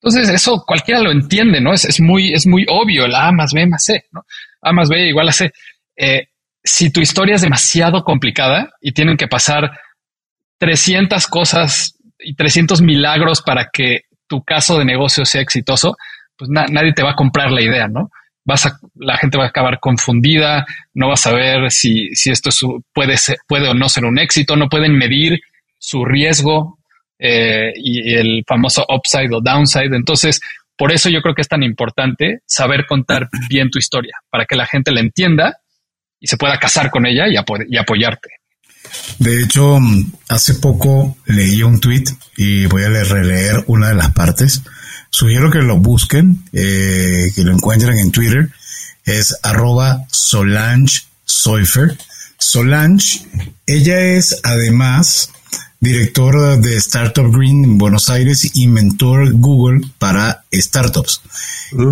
[0.00, 1.72] Entonces, eso cualquiera lo entiende, ¿no?
[1.72, 4.24] Es, es, muy, es muy obvio el A más B más C, ¿no?
[4.62, 5.52] A más B igual a C.
[5.96, 6.26] Eh,
[6.62, 9.70] si tu historia es demasiado complicada y tienen que pasar
[10.58, 15.96] 300 cosas y 300 milagros para que tu caso de negocio sea exitoso,
[16.36, 18.10] pues nadie te va a comprar la idea, ¿no?
[18.44, 22.50] Vas a, la gente va a acabar confundida, no va a saber si, si esto
[22.92, 23.16] puede,
[23.46, 25.40] puede o no ser un éxito, no pueden medir
[25.78, 26.78] su riesgo
[27.18, 29.94] eh, y el famoso upside o downside.
[29.94, 30.40] Entonces,
[30.76, 34.56] por eso yo creo que es tan importante saber contar bien tu historia, para que
[34.56, 35.58] la gente la entienda
[36.20, 37.36] y se pueda casar con ella y,
[37.76, 38.28] apoyarte.
[39.18, 39.78] De hecho,
[40.28, 42.04] hace poco leí un tweet
[42.36, 44.62] y voy a releer una de las partes.
[45.10, 48.48] Sugiero que lo busquen, eh, que lo encuentren en Twitter.
[49.04, 51.96] Es arroba Solange Soifer.
[52.38, 53.20] Solange,
[53.66, 55.30] ella es además
[55.80, 61.20] director de Startup Green en Buenos Aires y mentor Google para startups.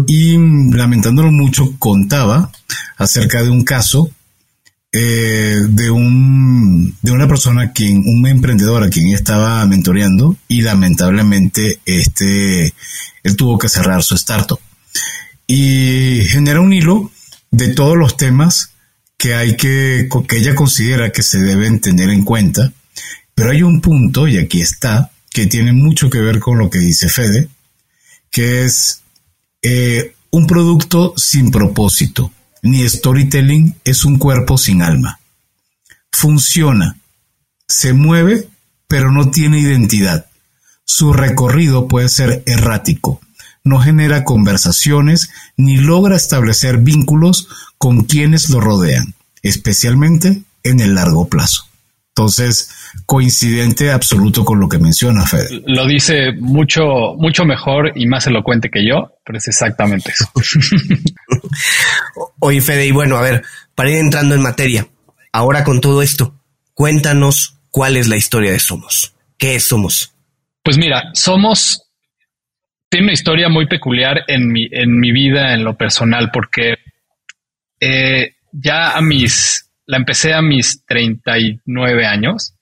[0.06, 0.36] Y
[0.74, 2.50] lamentándolo mucho, contaba
[2.96, 4.10] acerca de un caso
[4.96, 11.80] eh, de un de una persona quien un emprendedor a quien estaba mentoreando y lamentablemente
[11.84, 12.72] este
[13.24, 14.60] él tuvo que cerrar su startup
[15.48, 17.10] y genera un hilo
[17.50, 18.70] de todos los temas
[19.16, 22.72] que hay que que ella considera que se deben tener en cuenta
[23.34, 26.78] pero hay un punto y aquí está que tiene mucho que ver con lo que
[26.78, 27.48] dice Fede
[28.30, 29.02] que es
[29.62, 32.32] eh, un producto sin propósito
[32.64, 35.20] ni storytelling es un cuerpo sin alma.
[36.10, 36.96] Funciona,
[37.68, 38.48] se mueve,
[38.88, 40.26] pero no tiene identidad.
[40.86, 43.20] Su recorrido puede ser errático,
[43.64, 51.28] no genera conversaciones ni logra establecer vínculos con quienes lo rodean, especialmente en el largo
[51.28, 51.66] plazo.
[52.16, 52.70] Entonces,
[53.06, 55.62] coincidente absoluto con lo que menciona Fede.
[55.66, 60.30] Lo dice mucho, mucho mejor y más elocuente que yo, pero es exactamente eso.
[62.38, 63.42] Oye, Fede, y bueno, a ver,
[63.74, 64.86] para ir entrando en materia,
[65.32, 66.36] ahora con todo esto,
[66.72, 69.16] cuéntanos cuál es la historia de Somos.
[69.36, 70.14] ¿Qué es Somos?
[70.62, 71.80] Pues mira, Somos
[72.88, 76.76] tiene una historia muy peculiar en mi, en mi vida, en lo personal, porque
[77.80, 82.56] eh, ya a mis la empecé a mis 39 años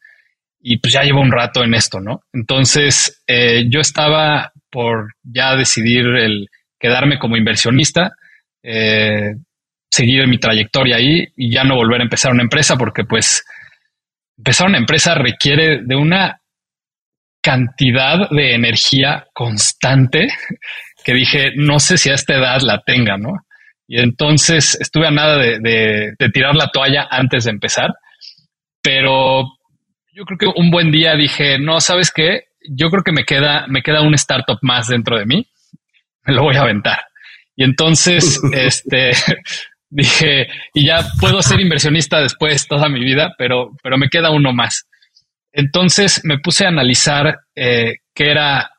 [0.60, 2.22] y pues ya llevo un rato en esto, ¿no?
[2.32, 8.12] Entonces eh, yo estaba por ya decidir el quedarme como inversionista,
[8.62, 9.34] eh,
[9.90, 13.44] seguir mi trayectoria ahí y ya no volver a empezar una empresa porque pues
[14.38, 16.40] empezar una empresa requiere de una
[17.42, 20.28] cantidad de energía constante
[21.04, 23.32] que dije, no sé si a esta edad la tenga, ¿no?
[23.86, 27.90] Y entonces estuve a nada de, tirar la toalla antes de empezar,
[28.82, 29.44] pero
[30.12, 32.44] yo creo que un buen día dije, no, ¿sabes qué?
[32.68, 35.46] Yo creo que me queda, me queda un startup más dentro de mí,
[36.24, 37.00] me lo voy a aventar.
[37.56, 39.10] Y entonces, este,
[39.90, 44.52] dije, y ya puedo ser inversionista después toda mi vida, pero, pero me queda uno
[44.52, 44.86] más.
[45.52, 48.70] Entonces me puse a analizar eh, qué era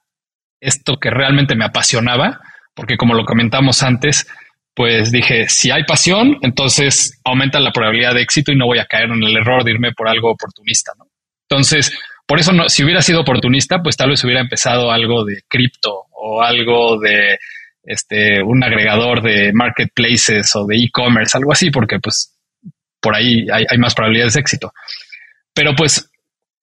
[0.59, 2.39] esto que realmente me apasionaba,
[2.73, 4.27] porque como lo comentamos antes,
[4.75, 8.85] pues dije, si hay pasión, entonces aumenta la probabilidad de éxito y no voy a
[8.85, 11.05] caer en el error de irme por algo oportunista, ¿no?
[11.47, 15.41] Entonces, por eso no, si hubiera sido oportunista, pues tal vez hubiera empezado algo de
[15.47, 17.37] cripto o algo de
[17.83, 22.33] este, un agregador de marketplaces o de e-commerce, algo así, porque pues
[22.99, 24.73] por ahí hay, hay más probabilidades de éxito.
[25.53, 26.09] Pero pues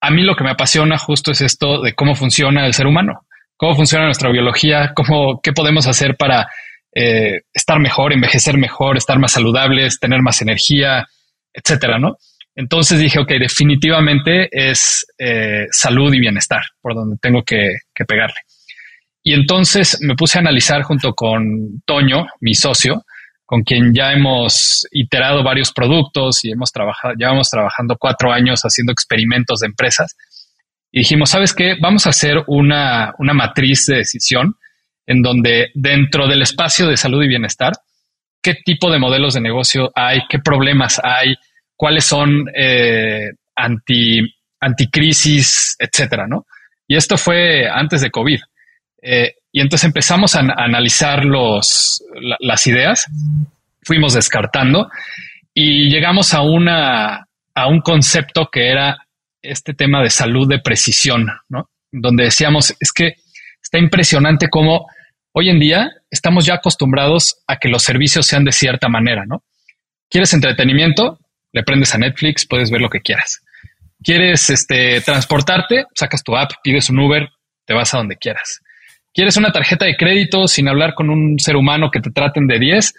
[0.01, 3.27] a mí lo que me apasiona justo es esto de cómo funciona el ser humano,
[3.57, 6.49] cómo funciona nuestra biología, cómo, qué podemos hacer para
[6.95, 11.07] eh, estar mejor, envejecer mejor, estar más saludables, tener más energía,
[11.53, 12.17] etcétera, ¿no?
[12.55, 17.77] Entonces dije, ok, definitivamente es eh, salud y bienestar por donde tengo que,
[18.07, 18.41] pegarle.
[19.23, 23.05] Y entonces me puse a analizar junto con Toño, mi socio,
[23.45, 28.93] con quien ya hemos iterado varios productos y hemos trabajado, llevamos trabajando cuatro años haciendo
[28.93, 30.17] experimentos de empresas.
[30.91, 31.77] Y dijimos, ¿sabes qué?
[31.81, 34.57] Vamos a hacer una, una matriz de decisión
[35.11, 37.73] en donde dentro del espacio de salud y bienestar,
[38.41, 41.35] qué tipo de modelos de negocio hay, qué problemas hay,
[41.75, 44.21] cuáles son eh, anti,
[44.61, 46.47] anticrisis, etcétera, ¿no?
[46.87, 48.39] Y esto fue antes de COVID.
[49.03, 52.05] Eh, y entonces empezamos a, analizar los,
[52.39, 53.07] las ideas,
[53.83, 54.91] fuimos descartando
[55.53, 58.97] y llegamos a, una, a un concepto que era
[59.43, 61.69] este tema de salud de precisión, ¿no?
[61.91, 63.15] Donde decíamos, es que
[63.61, 64.87] está impresionante cómo
[65.33, 69.45] Hoy en día estamos ya acostumbrados a que los servicios sean de cierta manera, ¿no?
[70.09, 71.19] ¿Quieres entretenimiento?
[71.53, 73.41] Le prendes a Netflix, puedes ver lo que quieras.
[74.03, 75.85] ¿Quieres este, transportarte?
[75.95, 77.29] Sacas tu app, pides un Uber,
[77.65, 78.61] te vas a donde quieras.
[79.13, 82.59] ¿Quieres una tarjeta de crédito sin hablar con un ser humano que te traten de
[82.59, 82.95] 10?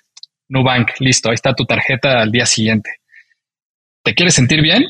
[0.49, 3.01] Nubank, listo, ahí está tu tarjeta al día siguiente.
[4.03, 4.83] ¿te quieres sentir bien?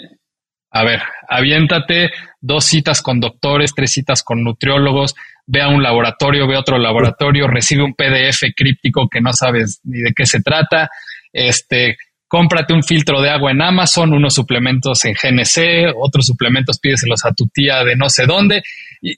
[0.71, 5.15] A ver, aviéntate dos citas con doctores, tres citas con nutriólogos,
[5.45, 9.81] ve a un laboratorio, ve a otro laboratorio, recibe un PDF críptico que no sabes
[9.83, 10.89] ni de qué se trata,
[11.33, 17.25] este, cómprate un filtro de agua en Amazon, unos suplementos en GNC, otros suplementos pídeselos
[17.25, 18.63] a tu tía de no sé dónde.
[19.01, 19.15] Y,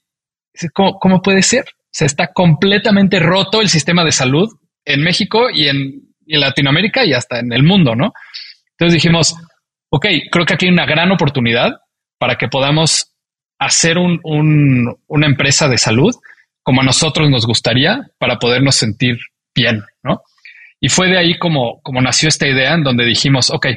[0.73, 1.65] ¿cómo, ¿Cómo puede ser?
[1.91, 4.49] Se está completamente roto el sistema de salud
[4.83, 5.77] en México y en,
[6.25, 8.13] y en Latinoamérica y hasta en el mundo, ¿no?
[8.71, 9.35] Entonces dijimos,
[9.89, 11.73] ok, creo que aquí hay una gran oportunidad
[12.17, 13.12] para que podamos
[13.65, 14.19] hacer un,
[15.07, 16.13] una empresa de salud
[16.61, 19.17] como a nosotros nos gustaría para podernos sentir
[19.53, 20.21] bien, ¿no?
[20.79, 23.67] Y fue de ahí como, nació esta idea en donde dijimos, ok,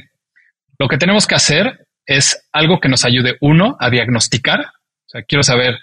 [0.79, 4.61] lo que tenemos que hacer es algo que nos ayude, uno, a diagnosticar.
[4.61, 5.79] O sea, quiero saber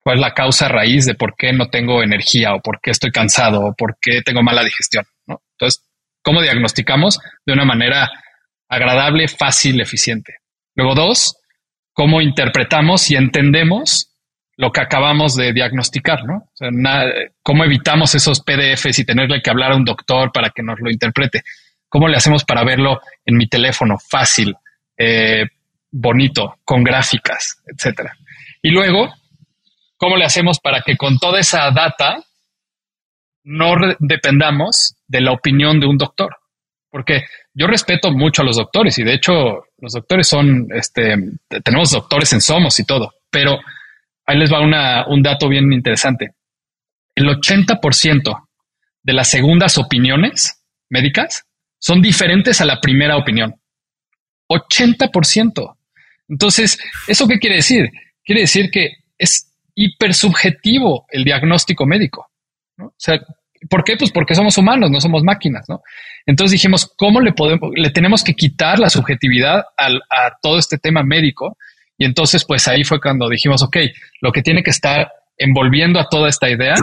[0.00, 3.12] cuál es la causa raíz de por qué no tengo energía o por qué estoy
[3.12, 5.04] cansado o por qué tengo mala digestión.
[5.26, 5.84] Entonces,
[6.22, 8.10] ¿cómo diagnosticamos de una manera
[8.68, 10.36] agradable, fácil, eficiente.
[10.74, 11.36] Luego dos,
[11.98, 14.14] cómo interpretamos y entendemos
[14.56, 16.44] lo que acabamos de diagnosticar, ¿no?
[17.42, 20.92] Cómo evitamos esos PDFs y tenerle que hablar a un doctor para que nos lo
[20.92, 21.42] interprete.
[21.88, 24.54] ¿Cómo le hacemos para verlo en mi teléfono fácil,
[24.96, 25.42] eh,
[25.90, 28.16] bonito, con gráficas, etcétera?
[28.62, 29.12] Y luego,
[29.96, 32.22] ¿cómo le hacemos para que con toda esa data
[33.42, 36.36] no dependamos de la opinión de un doctor?
[36.90, 41.16] Porque yo respeto mucho a los doctores y de hecho los doctores son, este,
[41.62, 43.58] tenemos doctores en Somos y todo, pero
[44.26, 46.30] ahí les va una, un dato bien interesante.
[47.14, 48.48] El 80%
[49.02, 51.44] de las segundas opiniones médicas
[51.78, 53.54] son diferentes a la primera opinión.
[54.48, 55.76] 80%.
[56.28, 57.90] Entonces, ¿eso qué quiere decir?
[58.24, 62.30] Quiere decir que es hipersubjetivo el diagnóstico médico.
[62.76, 62.86] ¿no?
[62.86, 63.20] O sea,
[63.68, 63.96] ¿Por qué?
[63.96, 65.82] Pues porque somos humanos, no somos máquinas, ¿no?
[66.26, 71.02] Entonces dijimos, ¿cómo le podemos, le tenemos que quitar la subjetividad a todo este tema
[71.02, 71.56] médico?
[71.96, 73.76] Y entonces, pues ahí fue cuando dijimos, ok,
[74.20, 76.74] lo que tiene que estar envolviendo a toda esta idea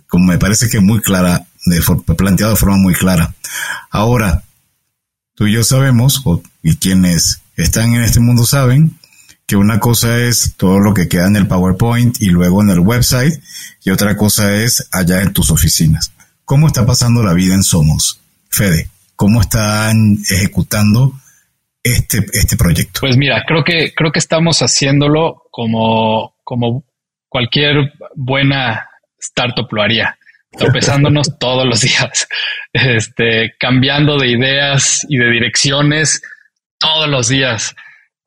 [0.07, 1.81] como me parece que muy clara, de,
[2.15, 3.35] planteado de forma muy clara.
[3.91, 4.43] Ahora,
[5.35, 6.23] tú y yo sabemos,
[6.63, 8.97] y quienes están en este mundo saben,
[9.45, 12.79] que una cosa es todo lo que queda en el PowerPoint y luego en el
[12.79, 13.41] website,
[13.83, 16.11] y otra cosa es allá en tus oficinas.
[16.45, 18.21] ¿Cómo está pasando la vida en Somos?
[18.49, 21.13] Fede, ¿cómo están ejecutando
[21.91, 23.01] este, este proyecto?
[23.01, 26.83] Pues mira, creo que, creo que estamos haciéndolo como, como
[27.29, 30.17] cualquier buena startup lo haría,
[30.51, 32.27] tropezándonos todos los días,
[32.73, 36.21] este, cambiando de ideas y de direcciones
[36.79, 37.75] todos los días,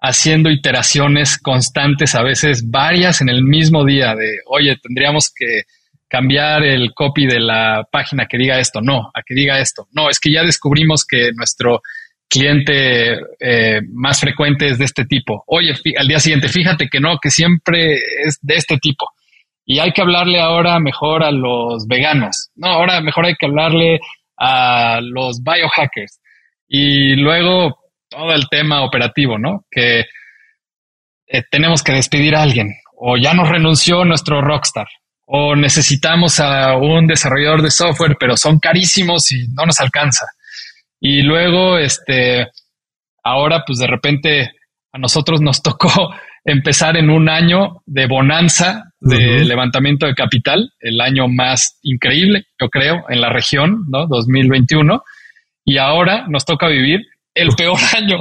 [0.01, 5.63] haciendo iteraciones constantes, a veces varias en el mismo día de, oye, tendríamos que
[6.09, 9.87] cambiar el copy de la página que diga esto, no, a que diga esto.
[9.93, 11.83] No, es que ya descubrimos que nuestro
[12.31, 15.45] cliente eh, más frecuente es de este tipo.
[15.47, 19.07] Oye, al día siguiente, fíjate que no, que siempre es de este tipo.
[19.66, 22.51] y hay que hablarle ahora mejor a los veganos.
[22.57, 24.01] No, ahora mejor hay que hablarle
[24.39, 26.20] a los biohackers.
[26.66, 27.78] Y luego
[28.09, 29.64] todo el tema operativo, ¿no?
[29.70, 30.01] Que
[31.26, 34.87] eh, tenemos que despedir a alguien o ya nos renunció nuestro rockstar
[35.26, 40.26] o necesitamos a un desarrollador de software, pero son carísimos y no nos alcanza.
[41.01, 42.49] Y luego, este,
[43.25, 44.53] ahora pues de repente
[44.93, 51.01] a nosotros nos tocó empezar en un año de bonanza de levantamiento de capital, el
[51.01, 54.07] año más increíble, yo creo, en la región, ¿no?
[54.07, 55.03] 2021.
[55.65, 57.01] Y ahora nos toca vivir
[57.35, 58.19] el peor año,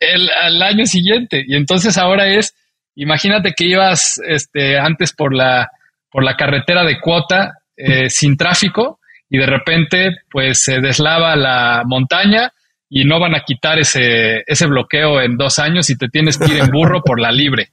[0.00, 1.44] el, año siguiente.
[1.46, 2.54] Y entonces ahora es,
[2.94, 5.70] imagínate que ibas este, antes por la,
[6.10, 11.82] por la carretera de cuota eh, sin tráfico y de repente pues se deslava la
[11.86, 12.52] montaña
[12.88, 16.52] y no van a quitar ese, ese bloqueo en dos años y te tienes que
[16.52, 17.70] ir en burro por la libre.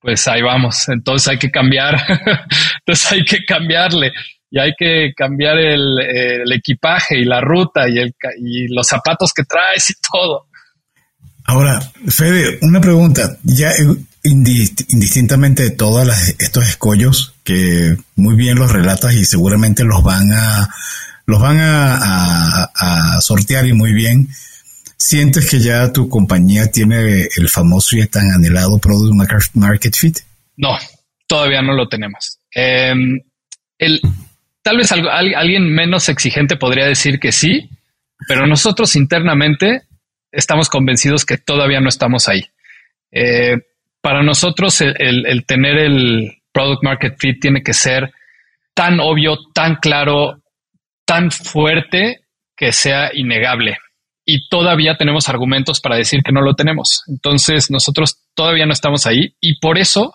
[0.00, 0.88] Pues ahí vamos.
[0.88, 1.96] Entonces hay que cambiar.
[2.80, 4.12] Entonces hay que cambiarle
[4.50, 9.44] y hay que cambiar el, equipaje y la ruta y, el, y los zapatos que
[9.44, 10.46] traes y todo.
[11.44, 13.36] Ahora, Fede, una pregunta.
[13.42, 13.70] Ya
[14.28, 16.08] indistintamente de todos
[16.38, 20.68] estos escollos que muy bien los relatas y seguramente los van a
[21.26, 24.28] los van a, sortear y muy bien.
[24.96, 30.18] ¿Sientes que ya tu compañía tiene el famoso y tan anhelado Product Market Fit?
[30.56, 30.76] No,
[31.26, 32.38] todavía no lo tenemos.
[32.50, 33.20] Em,
[33.78, 34.00] el,
[34.62, 37.68] tal vez alguien menos exigente podría decir que sí,
[38.26, 39.82] pero nosotros internamente
[40.32, 42.44] estamos convencidos que todavía no estamos ahí.
[43.12, 43.56] Eh,
[44.00, 48.12] para nosotros el, tener el Product Market Fit tiene que ser
[48.74, 50.40] tan obvio, tan claro,
[51.04, 52.20] tan fuerte
[52.56, 53.78] que sea innegable
[54.30, 57.02] y todavía tenemos argumentos para decir que no lo tenemos.
[57.08, 60.12] Entonces nosotros todavía no estamos ahí y por eso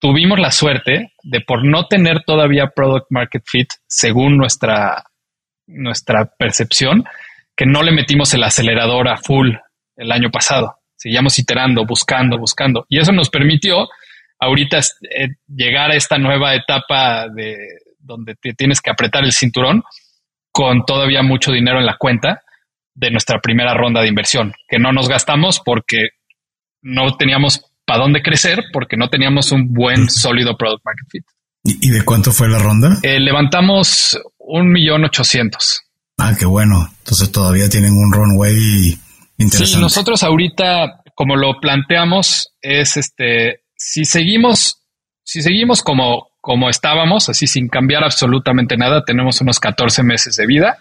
[0.00, 5.04] tuvimos la suerte de por no tener todavía product market fit según nuestra,
[5.68, 7.04] nuestra percepción,
[7.56, 9.52] que no le metimos el acelerador a full
[9.96, 10.74] el año pasado.
[11.04, 12.86] Seguíamos iterando, buscando, buscando.
[12.88, 13.88] Y eso nos permitió
[14.40, 17.58] ahorita eh, llegar a esta nueva etapa de
[17.98, 19.82] donde te tienes que apretar el cinturón
[20.50, 22.40] con todavía mucho dinero en la cuenta
[22.94, 26.08] de nuestra primera ronda de inversión, que no nos gastamos porque
[26.80, 31.24] no teníamos para dónde crecer, porque no teníamos un buen, sólido product market fit.
[31.64, 32.96] ¿Y de cuánto fue la ronda?
[33.02, 35.82] Eh, levantamos un millón ochocientos.
[36.16, 36.88] Ah, qué bueno.
[37.00, 38.98] Entonces todavía tienen un runway
[39.38, 44.82] Sí, nosotros ahorita, como lo planteamos, es este, si seguimos,
[45.22, 50.46] si seguimos como, como estábamos, así sin cambiar absolutamente nada, tenemos unos 14 meses de
[50.46, 50.78] vida,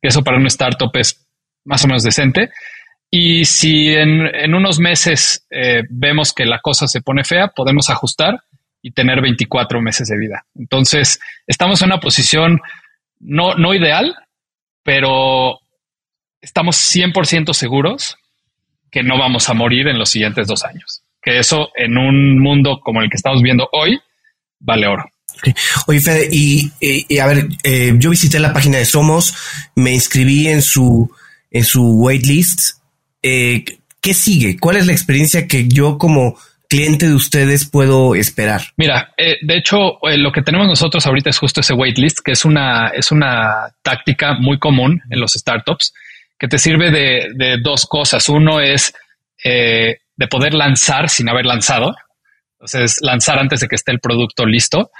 [0.00, 1.26] eso para un startup es
[1.64, 2.50] más o menos decente.
[3.10, 8.40] Y si en, unos meses eh, vemos que la cosa se pone fea, podemos ajustar
[8.82, 10.44] y tener 24 meses de vida.
[10.54, 12.60] Entonces, estamos en una posición
[13.18, 14.14] no, no ideal,
[14.82, 15.60] pero
[16.46, 18.16] estamos 100% seguros
[18.90, 21.02] que no vamos a morir en los siguientes dos años.
[21.20, 24.00] Que eso en un mundo como el que estamos viendo hoy
[24.60, 25.10] vale oro.
[25.86, 29.34] Oye, Fede, y, a ver, eh, yo visité la página de Somos,
[29.74, 31.10] me inscribí en su
[31.50, 32.78] en su waitlist.
[33.22, 33.64] Eh,
[34.00, 34.56] ¿Qué sigue?
[34.58, 36.38] ¿Cuál es la experiencia que yo como
[36.68, 38.62] cliente de ustedes puedo esperar?
[38.76, 42.32] Mira, eh, de hecho, eh, lo que tenemos nosotros ahorita es justo ese waitlist, que
[42.32, 45.92] es una, es una táctica muy común en los startups
[46.38, 48.28] que te sirve de, dos cosas.
[48.28, 48.94] Uno es
[49.44, 51.94] de poder lanzar sin haber lanzado.
[52.58, 54.90] Entonces, lanzar antes de que esté el producto listo.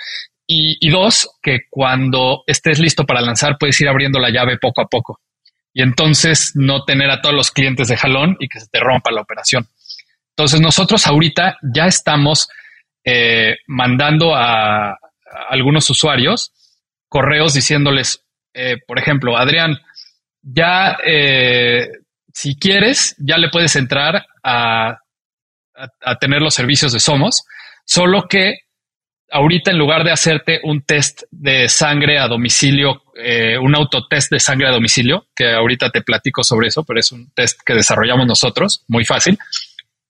[0.46, 4.80] Y, y dos, que cuando estés listo para lanzar, puedes ir abriendo la llave poco
[4.80, 5.20] a poco
[5.76, 9.12] y entonces no tener a todos los clientes de jalón y que se te rompa
[9.12, 9.68] la operación.
[10.30, 12.48] Entonces nosotros ahorita ya estamos
[13.04, 14.98] eh, mandando a,
[15.50, 16.50] algunos usuarios
[17.10, 18.24] correos diciéndoles,
[18.54, 19.76] eh, por ejemplo, Adrián,
[20.46, 21.88] ya eh,
[22.32, 24.98] si quieres, ya le puedes entrar a,
[25.74, 27.44] a, tener los servicios de Somos,
[27.84, 28.60] solo que
[29.30, 34.38] ahorita en lugar de hacerte un test de sangre a domicilio, eh, un autotest de
[34.38, 38.26] sangre a domicilio, que ahorita te platico sobre eso, pero es un test que desarrollamos
[38.26, 39.36] nosotros, muy fácil.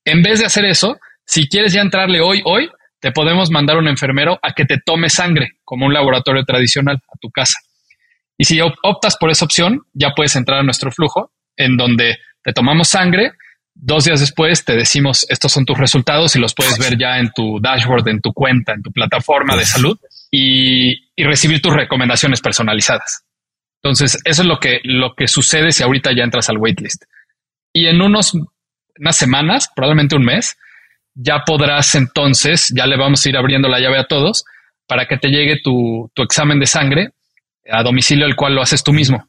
[0.05, 2.69] En vez de hacer eso, si quieres ya entrarle hoy, hoy,
[2.99, 7.17] te podemos mandar un enfermero a que te tome sangre como un laboratorio tradicional a
[7.19, 7.57] tu casa.
[8.37, 12.53] Y si optas por esa opción, ya puedes entrar a nuestro flujo en donde te
[12.53, 13.33] tomamos sangre,
[13.79, 17.29] Dos días después te decimos, estos son tus resultados y los puedes ver ya en
[17.31, 19.99] tu dashboard, en tu cuenta, en tu plataforma de salud
[20.31, 23.23] y, recibir tus recomendaciones personalizadas.
[23.83, 27.03] Entonces, eso es lo que, lo que sucede si ahorita ya entras al waitlist.
[27.71, 28.33] Y en unos,
[28.97, 30.57] unas semanas, probablemente un mes,
[31.13, 34.43] ya podrás entonces, ya le vamos a ir abriendo la llave a todos,
[34.87, 37.11] para que te llegue tu, tu examen de sangre
[37.71, 39.27] a domicilio, el cual lo haces tú mismo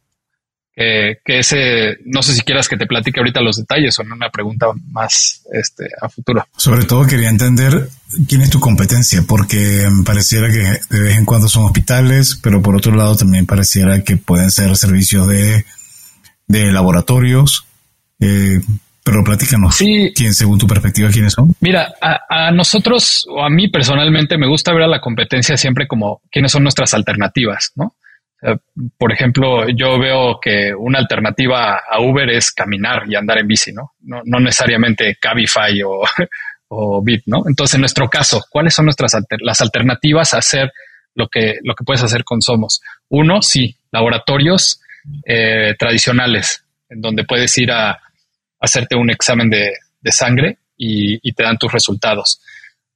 [0.78, 4.30] que ese, no sé si quieras que te platique ahorita los detalles o en una
[4.30, 6.47] pregunta más este, a futuro.
[6.57, 7.89] Sobre todo quería entender
[8.28, 12.76] quién es tu competencia, porque pareciera que de vez en cuando son hospitales, pero por
[12.76, 15.64] otro lado también pareciera que pueden ser servicios de,
[16.47, 17.66] de laboratorios.
[18.20, 18.61] Eh,
[19.03, 20.12] pero platícanos, sí.
[20.14, 21.55] ¿quién, según tu perspectiva, quiénes son?
[21.61, 25.89] Mira, a, a, nosotros o a mí personalmente me gusta ver a la competencia siempre
[25.89, 27.95] como quiénes son nuestras alternativas, ¿no?
[28.97, 33.72] Por ejemplo, yo veo que una alternativa a Uber es caminar y andar en bici,
[33.72, 33.95] ¿no?
[34.03, 36.03] No, necesariamente Cabify o,
[36.68, 37.43] o Bit, ¿no?
[37.47, 40.72] Entonces, en nuestro caso, ¿cuáles son nuestras las alternativas a hacer
[41.14, 42.80] lo que, lo que puedes hacer con Somos?
[43.09, 44.80] Uno, sí, laboratorios
[45.24, 47.99] eh, tradicionales, en donde puedes ir a,
[48.61, 49.72] hacerte un examen de,
[50.11, 52.41] sangre y, te dan tus resultados.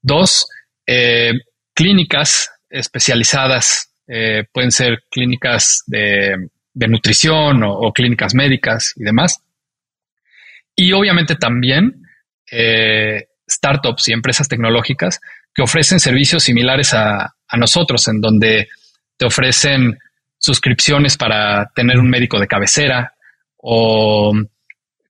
[0.01, 0.49] Dos,
[0.87, 1.33] eh,
[1.75, 9.43] clínicas especializadas eh, pueden ser clínicas de, nutrición o, clínicas médicas y demás.
[10.77, 12.03] Y obviamente también
[12.51, 15.19] eh, startups y empresas tecnológicas
[15.55, 18.69] que ofrecen servicios similares a, nosotros, en donde
[19.17, 19.99] te ofrecen
[20.39, 23.15] suscripciones para tener un médico de cabecera
[23.57, 24.35] o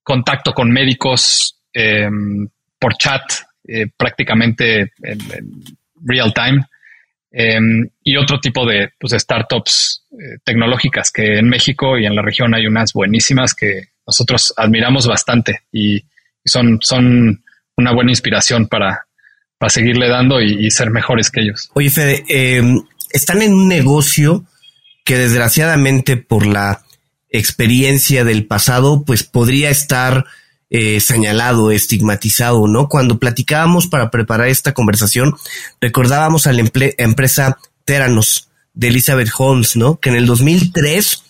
[0.04, 2.48] contacto con médicos em,
[2.78, 3.22] por chat
[3.66, 5.18] eh, prácticamente en,
[6.04, 6.64] real time
[7.34, 12.20] Em, y otro tipo de pues, startups eh, tecnológicas que en México y en la
[12.20, 16.04] región hay unas buenísimas que nosotros admiramos bastante y,
[16.44, 17.42] son, son
[17.76, 19.06] una buena inspiración para,
[19.56, 21.70] para seguirle dando y, ser mejores que ellos.
[21.74, 24.44] Oye, Fede, em, están en un negocio
[25.04, 26.82] que desgraciadamente por la
[27.30, 30.26] experiencia del pasado, pues podría estar
[30.74, 32.88] eh, señalado, estigmatizado, ¿no?
[32.88, 35.36] Cuando platicábamos para preparar esta conversación,
[35.82, 36.62] recordábamos a la
[36.96, 40.00] empresa Teranos de Elizabeth Holmes, ¿no?
[40.00, 41.24] Que en el 2003,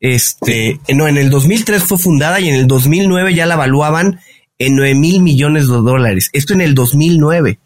[0.00, 4.20] este, no, en el 2003 fue fundada y en el 2009 ya la evaluaban
[4.58, 6.30] en 9 mil millones de dólares.
[6.32, 7.58] Esto en el 2009.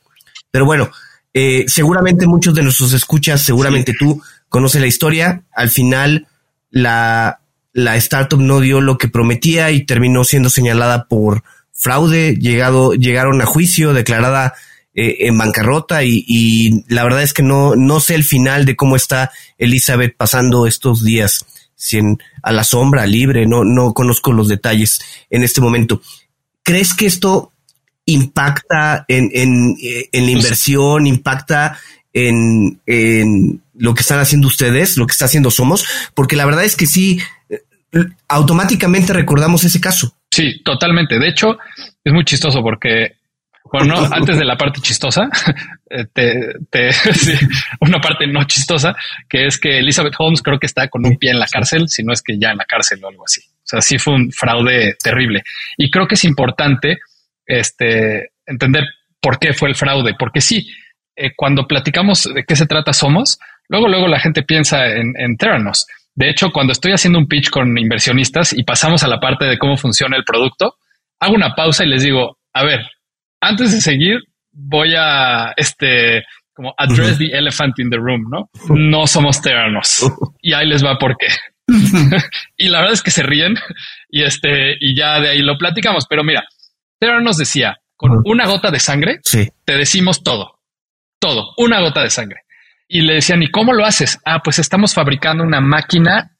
[0.50, 0.90] Pero bueno,
[1.32, 5.44] eh, seguramente muchos de nuestros escuchas, seguramente tú conoces la historia.
[5.54, 6.26] Al final,
[6.72, 7.41] la,
[7.72, 11.42] la startup no dio lo que prometía y terminó siendo señalada por
[11.72, 14.54] fraude, llegado, llegaron a juicio, declarada
[14.94, 18.94] eh, en bancarrota y, la verdad es que no, no sé el final de cómo
[18.94, 21.98] está Elizabeth pasando estos días, si
[22.42, 25.00] a la sombra, libre, no, no conozco los detalles
[25.30, 26.02] en este momento.
[26.62, 27.52] ¿Crees que esto
[28.04, 31.78] impacta en, en, eh, en la inversión, impacta
[32.12, 35.86] en, en lo que están haciendo ustedes, lo que está haciendo Somos?
[36.14, 37.18] Porque la verdad es que sí,
[38.28, 40.16] automáticamente recordamos ese caso.
[40.30, 41.18] Sí, totalmente.
[41.18, 41.58] De hecho,
[42.02, 43.16] es muy chistoso porque,
[43.70, 45.28] bueno, antes de la parte chistosa,
[45.90, 46.90] eh, te,
[47.80, 48.94] una parte no chistosa,
[49.28, 52.02] que es que Elizabeth Holmes creo que está con un pie en la cárcel, si
[52.02, 53.40] no es que ya en la cárcel o algo así.
[53.40, 55.42] O sea, sí fue un fraude terrible.
[55.76, 56.98] Y creo que es importante
[57.46, 58.84] este, entender
[59.20, 60.66] por qué fue el fraude, porque sí,
[61.14, 63.38] eh, cuando platicamos de qué se trata Somos,
[63.68, 67.50] luego, luego la gente piensa en, en Theranos de hecho, cuando estoy haciendo un pitch
[67.50, 70.76] con inversionistas y pasamos a la parte de cómo funciona el producto,
[71.20, 72.80] hago una pausa y les digo, a ver,
[73.40, 74.20] antes de seguir,
[74.52, 78.50] voy a este como address the elephant in the room, ¿no?
[78.68, 80.06] No somos teranos.
[80.42, 81.28] Y ahí les va por qué.
[82.56, 83.54] y la verdad es que se ríen
[84.10, 86.06] y este, y ya de ahí lo platicamos.
[86.08, 86.44] Pero mira,
[86.98, 89.20] Teranos decía, con una gota de sangre,
[89.64, 90.60] te decimos todo,
[91.18, 92.42] todo, una gota de sangre.
[92.94, 94.18] Y le decían, ¿y cómo lo haces?
[94.22, 96.36] Ah, pues estamos fabricando una máquina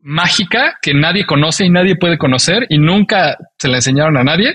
[0.00, 4.54] mágica que nadie conoce y nadie puede conocer y nunca se la enseñaron a nadie.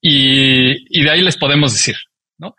[0.00, 1.94] Y, de ahí les podemos decir,
[2.38, 2.56] ¿no?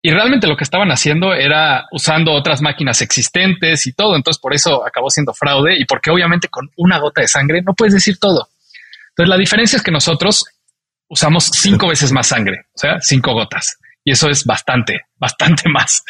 [0.00, 4.14] Y realmente lo que estaban haciendo era usando otras máquinas existentes y todo.
[4.14, 7.74] Entonces por eso acabó siendo fraude y porque obviamente con una gota de sangre no
[7.74, 8.50] puedes decir todo.
[9.08, 10.44] Entonces la diferencia es que nosotros
[11.08, 13.78] usamos cinco veces más sangre, o sea, cinco gotas.
[14.04, 16.04] Y eso es bastante, bastante más.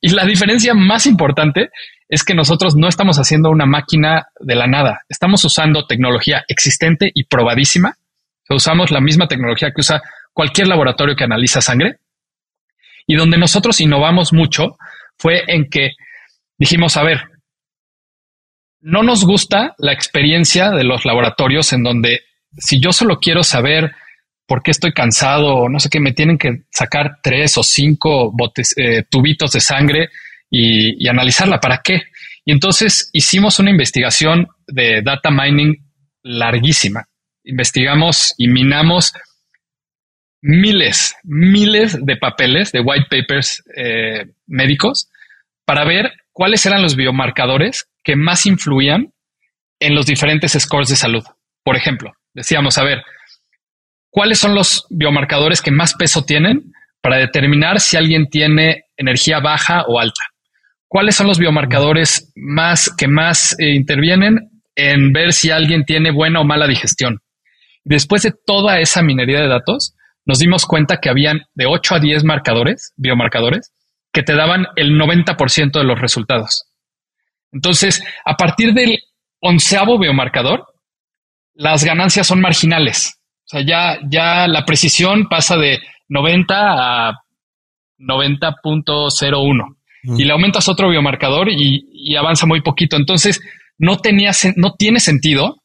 [0.00, 1.70] Y la diferencia más importante
[2.08, 5.02] es que nosotros no estamos haciendo una máquina de la nada.
[5.08, 7.96] Estamos usando tecnología existente y probadísima.
[8.48, 11.96] usamos la misma tecnología que usa cualquier laboratorio que analiza sangre.
[13.06, 14.76] Y donde nosotros innovamos mucho
[15.16, 15.92] fue en que
[16.58, 17.22] dijimos, a ver,
[18.80, 22.20] no nos gusta la experiencia de los laboratorios en donde
[22.56, 23.94] si yo solo quiero saber
[24.48, 28.32] por qué estoy cansado no sé qué, me tienen que sacar tres o cinco
[28.76, 30.08] eh, tubitos de sangre
[30.50, 31.60] y, analizarla.
[31.60, 32.04] ¿Para qué?
[32.46, 35.76] Y entonces hicimos una investigación de data mining
[36.22, 37.04] larguísima.
[37.44, 39.12] Investigamos y minamos
[40.40, 45.10] miles, miles de papeles, de white papers eh, médicos,
[45.66, 49.12] para ver cuáles eran los biomarcadores que más influían
[49.78, 51.24] en los diferentes scores de salud.
[51.62, 53.02] Por ejemplo, decíamos, a ver,
[54.18, 59.84] ¿cuáles son los biomarcadores que más peso tienen para determinar si alguien tiene energía baja
[59.86, 60.24] o alta?
[60.88, 66.40] ¿Cuáles son los biomarcadores más que más eh, intervienen en ver si alguien tiene buena
[66.40, 67.20] o mala digestión?
[67.84, 69.94] Después de toda esa minería de datos,
[70.26, 73.72] nos dimos cuenta que habían de 8 a 10 marcadores, biomarcadores,
[74.12, 76.64] que te daban el 90% de los resultados.
[77.52, 78.98] Entonces, a partir del
[79.40, 80.66] onceavo biomarcador,
[81.54, 83.17] las ganancias son marginales.
[83.48, 85.78] O sea, ya, ya la precisión pasa de
[86.08, 87.22] 90 a
[87.98, 89.76] 90.01
[90.18, 92.96] y le aumentas otro biomarcador y, avanza muy poquito.
[92.96, 93.40] Entonces,
[93.78, 95.62] no, tenía, no tiene sentido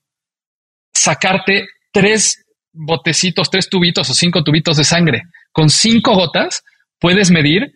[0.94, 5.24] sacarte tres botecitos, tres tubitos o cinco tubitos de sangre.
[5.52, 6.64] Con cinco gotas
[7.00, 7.74] puedes medir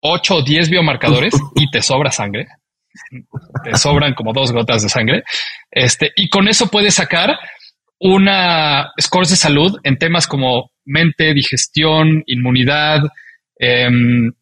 [0.00, 2.48] ocho o diez biomarcadores y te sobra sangre.
[3.62, 5.22] Te sobran como dos gotas de sangre.
[5.70, 7.38] Este, y con eso puedes sacar
[8.00, 13.02] una scores de salud en temas como mente, digestión, inmunidad,
[13.58, 14.32] em,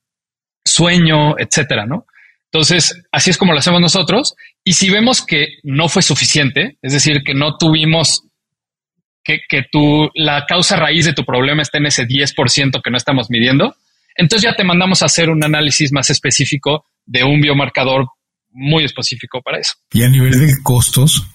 [0.65, 2.07] sueño, etcétera, ¿no?
[2.53, 4.35] Entonces, así es como lo hacemos nosotros.
[4.65, 8.23] Y si vemos que no fue suficiente, es decir, que no tuvimos
[9.25, 12.97] que, que tu, la causa raíz de tu problema está en ese 10% que no
[12.97, 13.75] estamos midiendo,
[14.17, 18.07] entonces ya te mandamos a hacer un análisis más específico de un biomarcador
[18.51, 19.75] muy específico para eso.
[19.93, 21.27] Y a nivel de costos,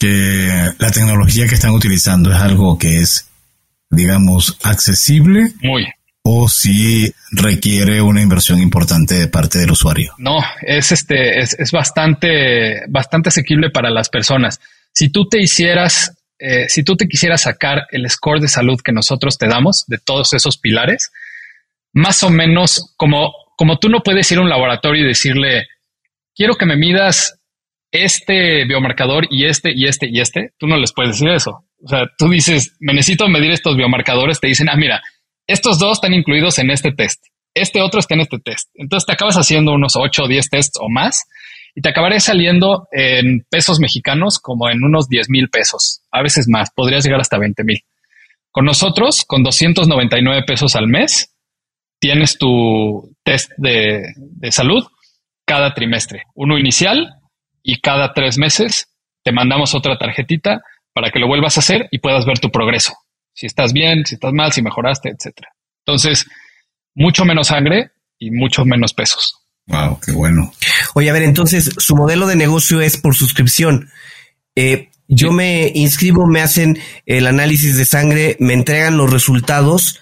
[0.00, 3.30] que la tecnología que están utilizando es algo que es,
[3.90, 5.52] digamos, accesible.
[5.62, 5.86] Muy
[6.22, 10.14] o si requiere una inversión importante de parte del usuario.
[10.18, 14.60] No, es este, es, es bastante, bastante asequible para las personas.
[14.92, 18.92] Si tú te hicieras, eh, si tú te quisieras sacar el score de salud que
[18.92, 21.10] nosotros te damos de todos esos pilares,
[21.92, 25.68] más o menos como, como tú no puedes ir a un laboratorio y decirle,
[26.34, 27.39] quiero que me midas
[27.92, 31.64] este biomarcador y este y este y este, tú no les puedes decir eso.
[31.82, 35.00] O sea, tú dices, me necesito medir estos biomarcadores, te dicen, ah, mira,
[35.46, 37.24] estos dos están incluidos en este test.
[37.54, 38.68] Este otro está en este test.
[38.74, 41.24] Entonces te acabas haciendo unos 8 o 10 tests o más
[41.74, 46.46] y te acabaré saliendo en pesos mexicanos como en unos 10 mil pesos, a veces
[46.48, 47.80] más, podrías llegar hasta 20 mil.
[48.50, 51.34] Con nosotros, con 299 pesos al mes,
[52.00, 54.84] tienes tu test de, de salud
[55.44, 57.19] cada trimestre, uno inicial
[57.62, 58.88] y cada tres meses
[59.22, 62.94] te mandamos otra tarjetita para que lo vuelvas a hacer y puedas ver tu progreso
[63.40, 65.48] si estás bien, si estás mal, si mejoraste, etcétera.
[65.86, 66.26] Entonces,
[66.94, 69.36] mucho menos sangre y mucho menos pesos.
[69.66, 70.52] Wow, qué bueno.
[70.94, 73.88] Oye, a ver, entonces su modelo de negocio es por suscripción.
[74.56, 80.00] Eh, yo me inscribo, me hacen el análisis de sangre, me entregan los resultados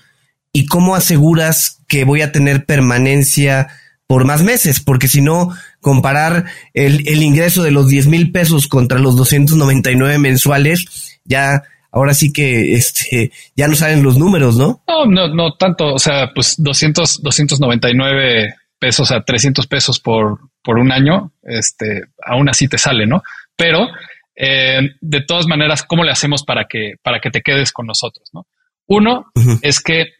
[0.52, 3.68] y cómo aseguras que voy a tener permanencia
[4.08, 8.66] por más meses, porque si no, comparar el, el ingreso de los 10 mil pesos
[8.66, 14.82] contra los 299 mensuales, ya ahora sí que este ya no salen los números, ¿no?
[14.88, 15.94] No, no, no tanto.
[15.94, 22.48] O sea, pues 200, 299 pesos a 300 pesos por, por un año, este, aún
[22.48, 23.22] así te sale, ¿no?
[23.56, 23.88] Pero
[24.34, 28.30] eh, de todas maneras, ¿cómo le hacemos para que, para que te quedes con nosotros?
[28.32, 28.46] ¿no?
[28.86, 29.26] Uno
[29.62, 30.12] es que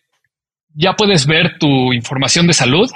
[0.75, 2.91] ya puedes ver tu información de salud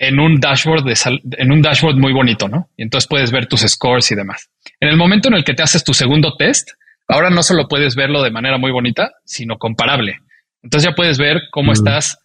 [0.00, 0.94] en un dashboard de
[1.38, 2.70] en un dashboard muy bonito, ¿no?
[2.76, 4.50] Y entonces puedes ver tus scores y demás.
[4.80, 6.70] En el momento en el que te haces tu segundo test,
[7.10, 10.20] Ahora no solo puedes verlo de manera muy bonita, sino comparable.
[10.62, 12.20] Entonces ya puedes ver cómo estás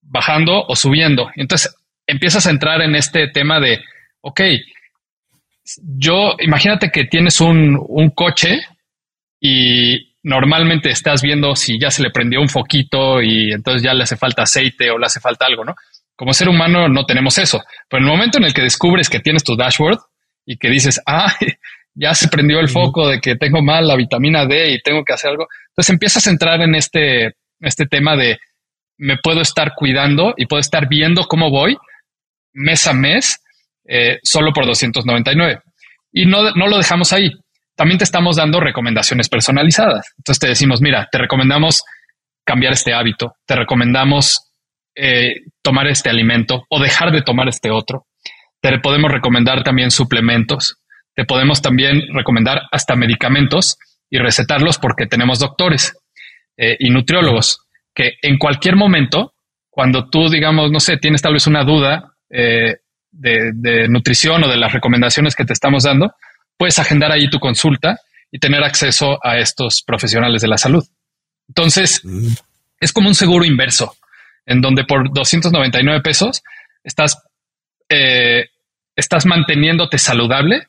[0.00, 1.30] bajando o subiendo.
[1.36, 3.80] Entonces empiezas a entrar en este tema de,
[4.22, 4.40] ok,
[5.76, 8.62] yo imagínate que tienes un, un coche
[9.40, 14.04] y normalmente estás viendo si ya se le prendió un foquito y entonces ya le
[14.04, 15.74] hace falta aceite o le hace falta algo, ¿no?
[16.16, 19.20] Como ser humano no tenemos eso, pero en el momento en el que descubres que
[19.20, 19.98] tienes tu dashboard
[20.46, 21.34] y que dices, ah,
[21.94, 25.12] ya se prendió el foco de que tengo mal la vitamina D y tengo que
[25.12, 25.46] hacer algo.
[25.68, 28.38] Entonces empiezas a entrar en este, este tema de
[28.96, 31.76] me puedo estar cuidando y puedo estar viendo cómo voy
[32.52, 33.40] mes a mes
[33.86, 35.60] eh, solo por 299.
[36.12, 37.32] Y no, no lo dejamos ahí.
[37.76, 40.12] También te estamos dando recomendaciones personalizadas.
[40.18, 41.82] Entonces te decimos, mira, te recomendamos
[42.44, 44.52] cambiar este hábito, te recomendamos
[44.96, 48.06] eh, tomar este alimento o dejar de tomar este otro.
[48.60, 50.78] Te podemos recomendar también suplementos
[51.14, 53.78] te podemos también recomendar hasta medicamentos
[54.10, 55.96] y recetarlos porque tenemos doctores
[56.56, 57.60] eh, y nutriólogos
[57.94, 59.34] que en cualquier momento,
[59.70, 62.78] cuando tú, digamos, no sé, tienes tal vez una duda eh,
[63.12, 66.12] de, nutrición o de las recomendaciones que te estamos dando,
[66.56, 68.00] puedes agendar ahí tu consulta
[68.32, 70.84] y tener acceso a estos profesionales de la salud.
[71.46, 72.02] Entonces,
[72.80, 73.94] es como un seguro inverso,
[74.46, 76.42] en donde por 299 pesos
[76.82, 77.22] estás
[77.88, 78.46] eh,
[78.96, 80.66] estás manteniéndote saludable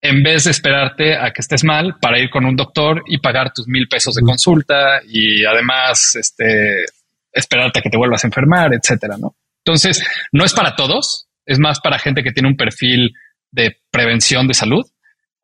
[0.00, 3.52] en vez de esperarte a que estés mal para ir con un doctor y pagar
[3.52, 6.84] tus mil pesos de consulta y además este,
[7.32, 9.36] esperarte a que te vuelvas a enfermar, etcétera, ¿no?
[9.64, 13.12] Entonces, no es para todos, es más para gente que tiene un perfil
[13.52, 14.84] de prevención de salud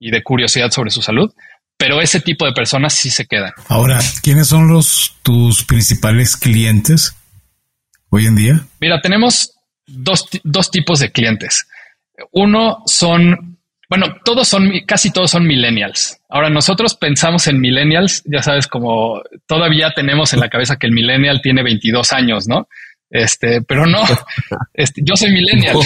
[0.00, 1.32] y de curiosidad sobre su salud,
[1.76, 3.52] pero ese tipo de personas sí se quedan.
[3.68, 7.14] Ahora, ¿quiénes son los tus principales clientes
[8.10, 8.60] hoy en día?
[8.80, 9.54] Mira, tenemos
[9.86, 11.66] dos, dos tipos de clientes.
[12.32, 16.20] Uno son bueno, todos son, casi todos son millennials.
[16.28, 20.92] Ahora nosotros pensamos en millennials, ya sabes, como todavía tenemos en la cabeza que el
[20.92, 22.68] millennial tiene 22 años, ¿no?
[23.08, 24.02] Este, pero no,
[24.74, 25.78] este, yo soy millennial.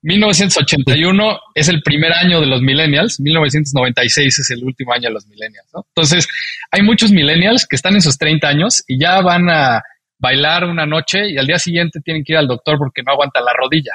[0.00, 5.26] 1981 es el primer año de los millennials, 1996 es el último año de los
[5.26, 5.84] millennials, ¿no?
[5.94, 6.26] Entonces,
[6.70, 9.82] hay muchos millennials que están en sus 30 años y ya van a
[10.18, 13.40] bailar una noche y al día siguiente tienen que ir al doctor porque no aguanta
[13.40, 13.92] la rodilla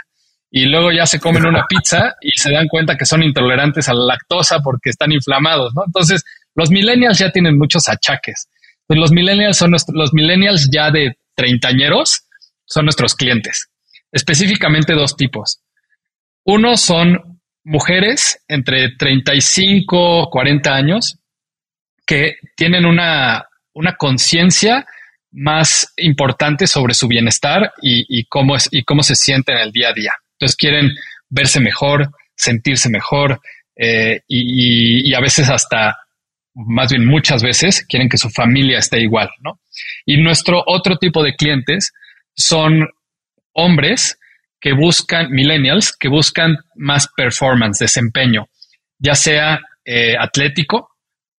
[0.51, 3.93] y luego ya se comen una pizza y se dan cuenta que son intolerantes a
[3.93, 5.83] la lactosa porque están inflamados, ¿no?
[5.85, 6.23] Entonces,
[6.55, 8.49] los millennials ya tienen muchos achaques.
[8.87, 12.25] Pues los millennials son los millennials ya de treintañeros
[12.65, 13.69] son nuestros clientes.
[14.11, 15.61] Específicamente dos tipos.
[16.45, 21.19] Uno son mujeres entre 35 40 años
[22.07, 24.87] que tienen una, una conciencia
[25.31, 29.89] más importante sobre su bienestar y, cómo es, y cómo se sienten en el día
[29.89, 30.13] a día.
[30.33, 30.91] Entonces quieren
[31.29, 33.39] verse mejor, sentirse mejor
[33.75, 35.97] eh, y, a veces hasta,
[36.53, 39.59] más bien muchas veces, quieren que su familia esté igual, ¿no?
[40.05, 41.93] Y nuestro otro tipo de clientes
[42.35, 42.89] son
[43.53, 44.19] hombres
[44.59, 48.47] que buscan, millennials, que buscan más performance, desempeño,
[48.97, 50.89] ya sea eh, atlético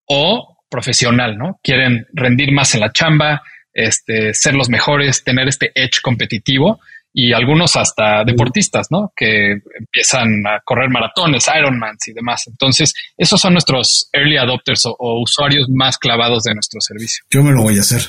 [0.06, 1.60] o profesional, ¿no?
[1.62, 3.42] Quieren rendir más en la chamba,
[3.86, 6.80] este, ser los mejores, tener este edge competitivo
[7.14, 9.12] y algunos hasta deportistas, ¿no?
[9.16, 12.44] Que empiezan a correr maratones, Ironmans y demás.
[12.48, 17.24] Entonces, esos son nuestros early adopters o, usuarios más clavados de nuestro servicio.
[17.30, 18.02] Yo me lo voy a hacer.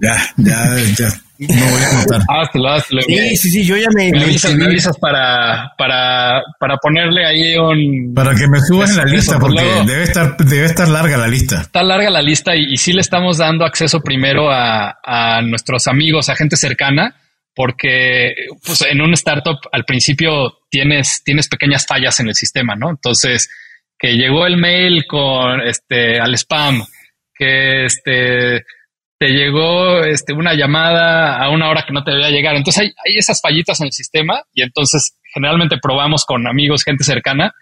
[0.00, 1.08] Ya, ya, ya.
[1.38, 2.20] No voy a contar.
[2.28, 3.00] Hazlo, hazlo.
[3.02, 4.10] Sí, sí, sí, yo ya me...
[4.10, 4.24] Me
[4.64, 8.12] avisas, para, para, para ponerle ahí un...
[8.12, 11.60] Para que me subas en la lista, porque debe estar, debe estar larga la lista.
[11.60, 15.86] Está larga la lista y, y sí le estamos dando acceso primero a, a nuestros
[15.86, 17.14] amigos, a gente cercana,
[17.54, 18.34] porque
[18.64, 22.90] pues, en un startup al principio tienes, tienes pequeñas fallas en el sistema, ¿no?
[22.90, 23.48] Entonces,
[23.96, 26.84] que llegó el mail con este al spam,
[27.34, 28.64] que este
[29.18, 32.56] te llegó este, una llamada a una hora que no te debía llegar.
[32.56, 37.04] Entonces hay, hay esas fallitas en el sistema y entonces generalmente probamos con amigos, gente
[37.04, 37.52] cercana,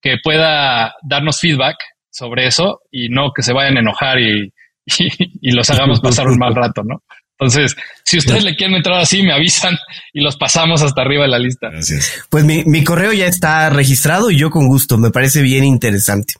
[0.00, 1.76] que pueda darnos feedback
[2.10, 4.52] sobre eso y no que se vayan a enojar y,
[5.40, 7.02] y los hagamos pasar un mal rato, ¿no?
[7.40, 9.74] Entonces, si ustedes le quieren entrar así, me avisan
[10.12, 11.70] y los pasamos hasta arriba de la lista.
[11.70, 12.22] Gracias.
[12.28, 16.34] Pues mi, correo ya está registrado y yo con gusto, me parece bien interesante.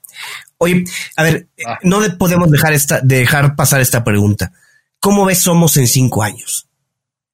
[0.62, 0.84] Oye,
[1.16, 1.78] a ver, ah.
[1.82, 4.52] no podemos dejar esta, dejar pasar esta pregunta.
[5.00, 6.68] ¿Cómo ves Somos en cinco años?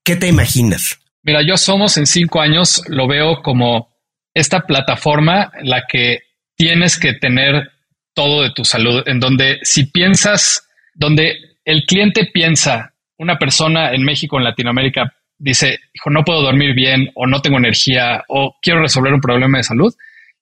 [0.05, 1.01] ¿Qué te imaginas?
[1.25, 3.89] Mira, yo Somos en cinco años lo veo como
[4.33, 6.21] esta plataforma en la que
[6.55, 7.69] tienes que tener
[8.15, 14.05] todo de tu salud, en donde si piensas, donde el cliente piensa una persona en
[14.05, 18.83] México, en Latinoamérica, dice, hijo, no puedo dormir bien o no tengo energía o quiero
[18.83, 19.93] resolver un problema de salud,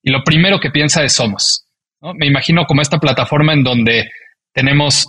[0.03, 1.64] y lo primero que piensa es Somos.
[2.13, 4.11] Me imagino como esta plataforma en donde
[4.53, 5.07] tenemos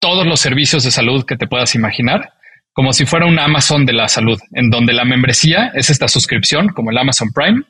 [0.00, 2.32] todos los servicios de salud que te puedas imaginar,
[2.72, 6.68] como si fuera un Amazon de la salud, en donde la membresía es esta suscripción,
[6.68, 7.62] como el Amazon Prime,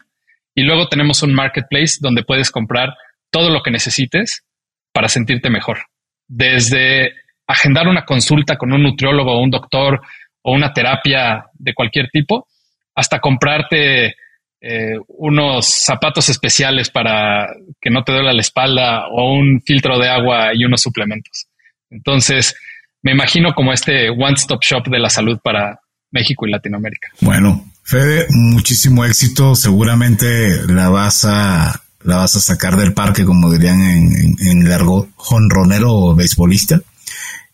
[0.54, 2.94] y luego tenemos un marketplace donde puedes comprar
[3.30, 4.44] todo lo que necesites
[4.92, 5.78] para sentirte mejor.
[6.26, 7.12] Desde
[7.46, 10.00] agendar una consulta con un nutriólogo un doctor
[10.42, 12.46] o una terapia de cualquier tipo,
[12.94, 14.14] hasta comprarte
[14.60, 17.48] eh, unos zapatos especiales para
[17.80, 21.46] que no te duela la espalda o un filtro de agua y unos suplementos.
[21.88, 22.54] Entonces,
[23.02, 25.80] me imagino como este one-stop shop de la salud para
[26.10, 27.08] México y Latinoamérica.
[27.20, 29.54] Bueno, Fede, muchísimo éxito.
[29.54, 35.08] Seguramente la vas a la vas a sacar del parque, como dirían en, en, largo,
[35.16, 36.80] jonronero o beisbolista.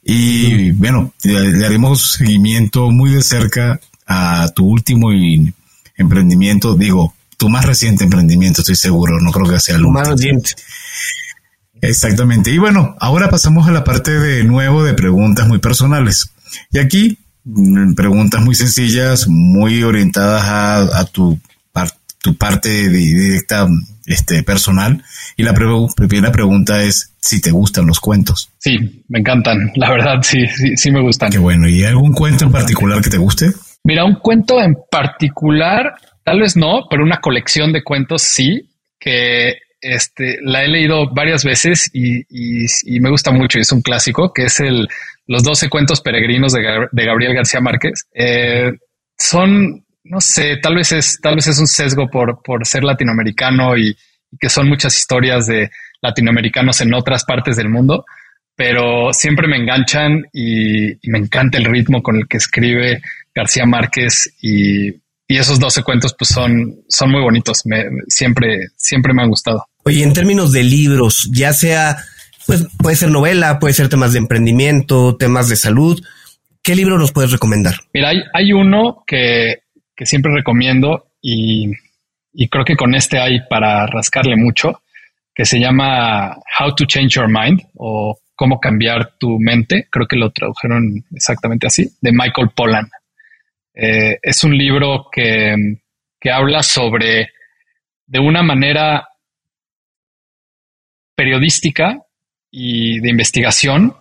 [0.05, 5.11] Y bueno, le, haremos seguimiento muy de cerca a tu último
[5.97, 10.53] emprendimiento, digo, tu más reciente emprendimiento, estoy seguro, no creo que sea el más reciente.
[11.81, 12.51] Exactamente.
[12.51, 16.31] Y bueno, ahora pasamos a la parte de nuevo de preguntas muy personales.
[16.73, 21.39] Y aquí, mm, preguntas muy sencillas, muy orientadas a, a tu,
[22.27, 23.69] tu parte directa
[24.07, 25.03] este, personal.
[25.37, 28.51] Y la primera pregunta es si te gustan los cuentos.
[28.59, 29.71] Sí, me encantan.
[29.77, 31.31] La verdad, sí, sí, sí me gustan.
[31.31, 31.69] Qué bueno.
[31.69, 33.53] ¿Y algún cuento en particular que te guste?
[33.87, 38.69] Mira, un cuento en particular tal vez no, pero una colección de cuentos sí,
[38.99, 42.25] que este, la he leído varias veces y,
[42.99, 43.61] me gusta mucho.
[43.61, 44.89] Es un clásico que es el
[45.29, 46.63] Los 12 cuentos peregrinos de,
[47.05, 48.09] Gabriel García Márquez.
[48.13, 48.73] Eh,
[49.17, 53.77] son, no sé, tal vez es, tal vez es un sesgo por, por ser latinoamericano
[53.77, 53.97] y,
[54.41, 55.71] que son muchas historias de
[56.03, 58.05] latinoamericanos en otras partes del mundo,
[58.55, 63.01] pero siempre me enganchan y, me encanta el ritmo con el que escribe
[63.37, 67.67] García Márquez y, esos 12 cuentos pues son, son muy bonitos.
[67.67, 69.67] Me, siempre, siempre me han gustado.
[69.85, 71.97] Oye, en términos de libros, ya sea,
[72.47, 76.01] pues puede ser novela, puede ser temas de emprendimiento, temas de salud.
[76.63, 77.75] ¿Qué libro nos puedes recomendar?
[77.93, 79.63] Mira, hay, hay uno que,
[79.97, 81.73] que, siempre recomiendo y,
[82.33, 84.81] y, creo que con este hay para rascarle mucho,
[85.35, 89.89] que se llama How to Change Your Mind o Cómo cambiar tu mente.
[89.91, 92.91] Creo que lo tradujeron exactamente así, de Michael Pollan.
[93.77, 95.55] Eh, es un libro que,
[96.19, 97.29] que habla sobre,
[98.07, 99.07] de una manera
[101.15, 102.01] periodística
[102.51, 103.95] y de investigación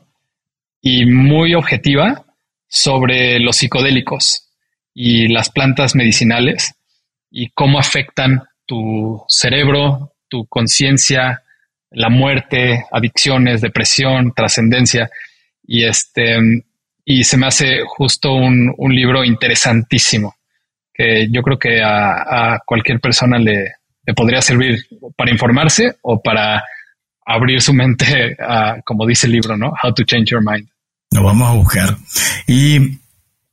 [0.82, 2.26] y muy objetiva
[2.68, 4.50] sobre los psicodélicos
[4.94, 6.76] y las plantas medicinales
[7.30, 11.44] y cómo afectan tu cerebro, tu conciencia,
[11.92, 15.10] la muerte, adicciones, depresión, trascendencia.
[15.68, 16.38] Y este,
[17.06, 20.36] y se me hace justo un, libro interesantísimo
[20.92, 23.74] que yo creo que a, cualquier persona le,
[24.06, 24.80] le, podría servir
[25.16, 26.64] para informarse o para
[27.26, 29.74] abrir su mente a, como dice el libro, ¿no?
[29.84, 30.68] How to change your mind.
[31.12, 31.98] Lo vamos a buscar.
[32.48, 33.00] Y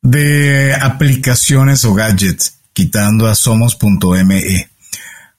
[0.00, 4.68] de aplicaciones o gadgets, quitando a somos.me,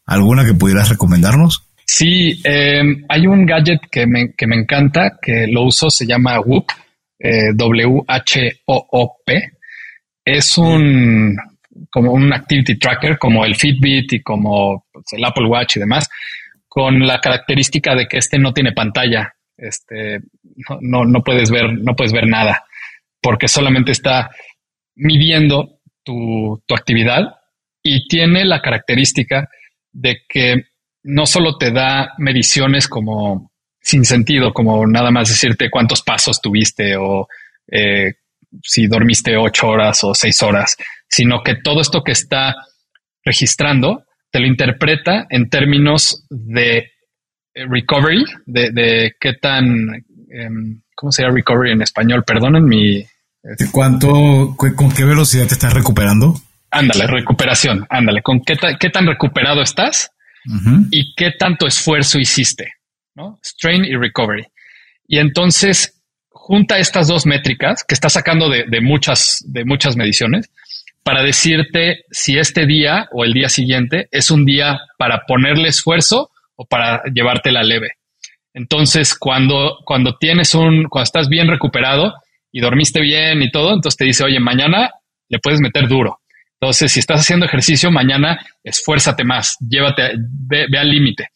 [0.06, 1.68] ¿alguna que pudieras recomendarnos?
[1.86, 6.40] Sí, em, hay un gadget que me, que me, encanta, que lo uso, se llama
[6.40, 6.68] Whoop,
[7.24, 9.34] eh, W-H-O-O-P.
[10.26, 11.36] Es un
[11.90, 16.10] como un activity tracker, como el Fitbit y como pues, el Apple Watch y demás,
[16.68, 19.34] con la característica de que este no tiene pantalla.
[19.58, 20.20] Este
[20.82, 22.66] no, no puedes ver, no puedes ver nada,
[23.22, 24.30] porque solamente está
[24.96, 27.36] midiendo tu, tu actividad
[27.82, 29.50] y tiene la característica
[29.92, 30.66] de que
[31.04, 33.53] no solo te da mediciones como
[33.84, 37.28] sin sentido, como nada más decirte cuántos pasos tuviste o
[37.70, 38.14] eh,
[38.64, 40.78] si dormiste ocho horas o seis horas,
[41.08, 42.56] sino que todo esto que está
[43.24, 51.32] registrando te lo interpreta en términos de eh, recovery, de, qué tan, em, ¿cómo sería
[51.32, 52.24] recovery en español?
[52.26, 53.06] Perdonen mi...
[53.72, 56.34] ¿Cuánto, con qué velocidad te estás recuperando?
[56.72, 60.12] Ándale, recuperación, ándale, con qué, qué tan recuperado estás
[60.92, 62.72] y qué tanto esfuerzo hiciste,
[63.16, 63.40] ¿no?
[63.44, 64.46] Strain y recovery.
[65.08, 70.50] Y entonces junta estas dos métricas que está sacando de, muchas, de muchas mediciones
[71.04, 76.32] para decirte si este día o el día siguiente es un día para ponerle esfuerzo
[76.56, 77.92] o para llevártela leve.
[78.54, 82.14] Entonces, cuando, cuando tienes un, cuando estás bien recuperado
[82.52, 84.92] y dormiste bien y todo, entonces te dice, oye, mañana
[85.30, 86.20] le puedes meter duro.
[86.60, 91.30] Entonces, si estás haciendo ejercicio, mañana esfuérzate más, llévate, ve, ve al límite.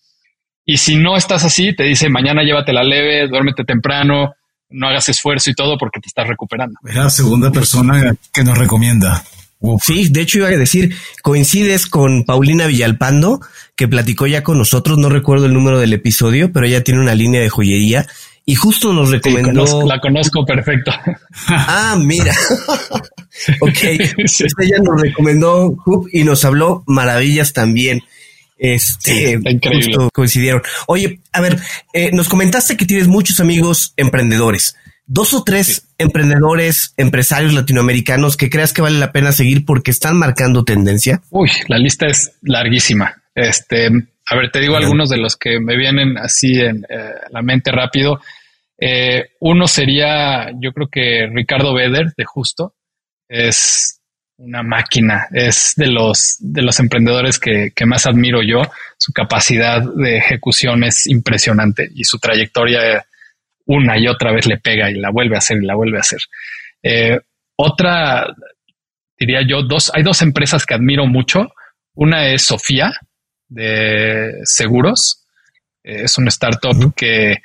[0.69, 4.33] Y si no estás así, te dice, mañana llévatela leve, duérmete temprano,
[4.69, 6.75] no hagas esfuerzo y todo porque te estás recuperando.
[6.85, 9.23] Es la segunda persona que nos recomienda.
[9.81, 10.93] Sí, de hecho iba a decir,
[11.23, 13.39] coincides con Paulina Villalpando,
[13.77, 17.15] que platicó ya con nosotros, no recuerdo el número del episodio, pero ella tiene una
[17.15, 18.05] línea de joyería
[18.45, 19.85] y justo nos recomendó.
[19.85, 20.91] la conozco perfecto.
[21.47, 22.33] Ah, mira.
[23.61, 23.79] ok.
[24.15, 25.75] Pues ella nos recomendó
[26.11, 28.03] y nos habló maravillas también.
[28.57, 30.61] Este, justo coincidieron.
[30.87, 31.59] Oye, a ver,
[31.93, 34.75] eh, nos comentaste que tienes muchos amigos emprendedores
[35.07, 40.17] dos o tres emprendedores, empresarios latinoamericanos que creas que vale la pena seguir porque están
[40.17, 41.21] marcando tendencia?
[41.31, 43.23] Uy, la lista es larguísima.
[43.33, 47.41] Este, a ver, te digo algunos de los que me vienen así en eh, la
[47.41, 48.19] mente rápido.
[48.79, 52.75] Eh, uno sería, yo creo que Ricardo Beder de Justo
[53.27, 53.96] es
[54.37, 58.61] una máquina, es de los de los emprendedores que, que más admiro yo.
[58.97, 63.05] Su capacidad de ejecución es impresionante y su trayectoria
[63.65, 66.01] una y otra vez le pega y la vuelve a hacer y la vuelve a
[66.01, 66.19] hacer.
[66.83, 67.19] Eh,
[67.57, 68.27] otra,
[69.19, 71.49] diría yo, dos, hay dos empresas que admiro mucho.
[71.93, 72.93] Una es Sofía
[73.47, 75.25] de seguros.
[75.83, 77.37] Eh, es un startup que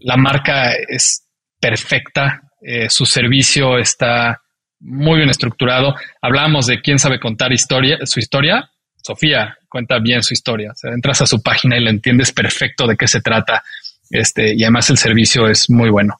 [0.00, 1.24] la marca es
[1.60, 2.42] perfecta.
[2.62, 4.40] Eh, su servicio está
[4.80, 5.94] muy bien estructurado.
[6.22, 8.70] Hablamos de quién sabe contar historia, su historia.
[8.96, 10.72] Sofía cuenta bien su historia.
[10.72, 13.62] O entras a su página y le entiendes perfecto de qué se trata
[14.10, 16.18] este, y además el servicio es muy bueno.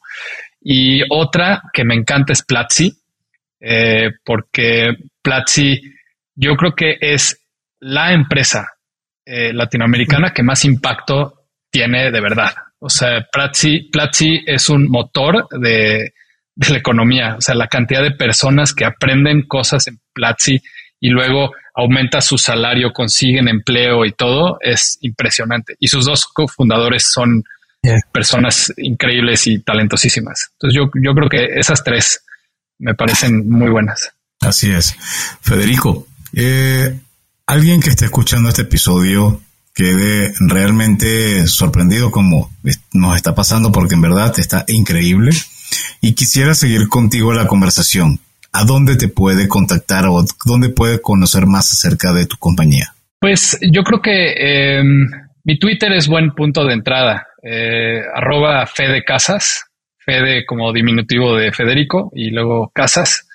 [0.61, 2.93] Y otra que me encanta es Platzi,
[3.61, 4.91] eh, porque
[5.23, 5.81] Platzi
[6.35, 7.41] yo creo que es
[7.81, 8.69] la empresa
[9.25, 12.53] eh, latinoamericana que más impacto tiene de verdad.
[12.81, 16.13] O sea, Platzi, Platzi es un motor de,
[16.59, 17.37] de, la economía.
[17.37, 20.61] O sea, la cantidad de personas que aprenden cosas en Platzi
[21.01, 25.75] y luego aumenta su salario, consiguen empleo y todo es impresionante.
[25.79, 27.45] Y sus dos cofundadores son
[28.13, 30.51] personas increíbles y talentosísimas.
[30.55, 32.23] Entonces yo, yo creo que esas tres
[32.79, 34.13] me parecen muy buenas.
[34.41, 34.95] Así es.
[35.41, 36.99] Federico, eh,
[37.47, 39.41] alguien que esté escuchando este episodio
[39.75, 42.51] quede realmente sorprendido como
[42.93, 45.31] nos está pasando porque en verdad está increíble
[46.01, 48.21] y quisiera seguir contigo la conversación.
[48.53, 52.95] ¿A dónde te puede contactar o dónde puede conocer más acerca de tu compañía?
[53.21, 55.07] Pues yo creo que em,
[55.45, 57.27] mi Twitter es buen punto de entrada.
[57.43, 59.65] Eh, arroba Fede Casas,
[59.99, 63.29] Fede como diminutivo de Federico y luego Casas.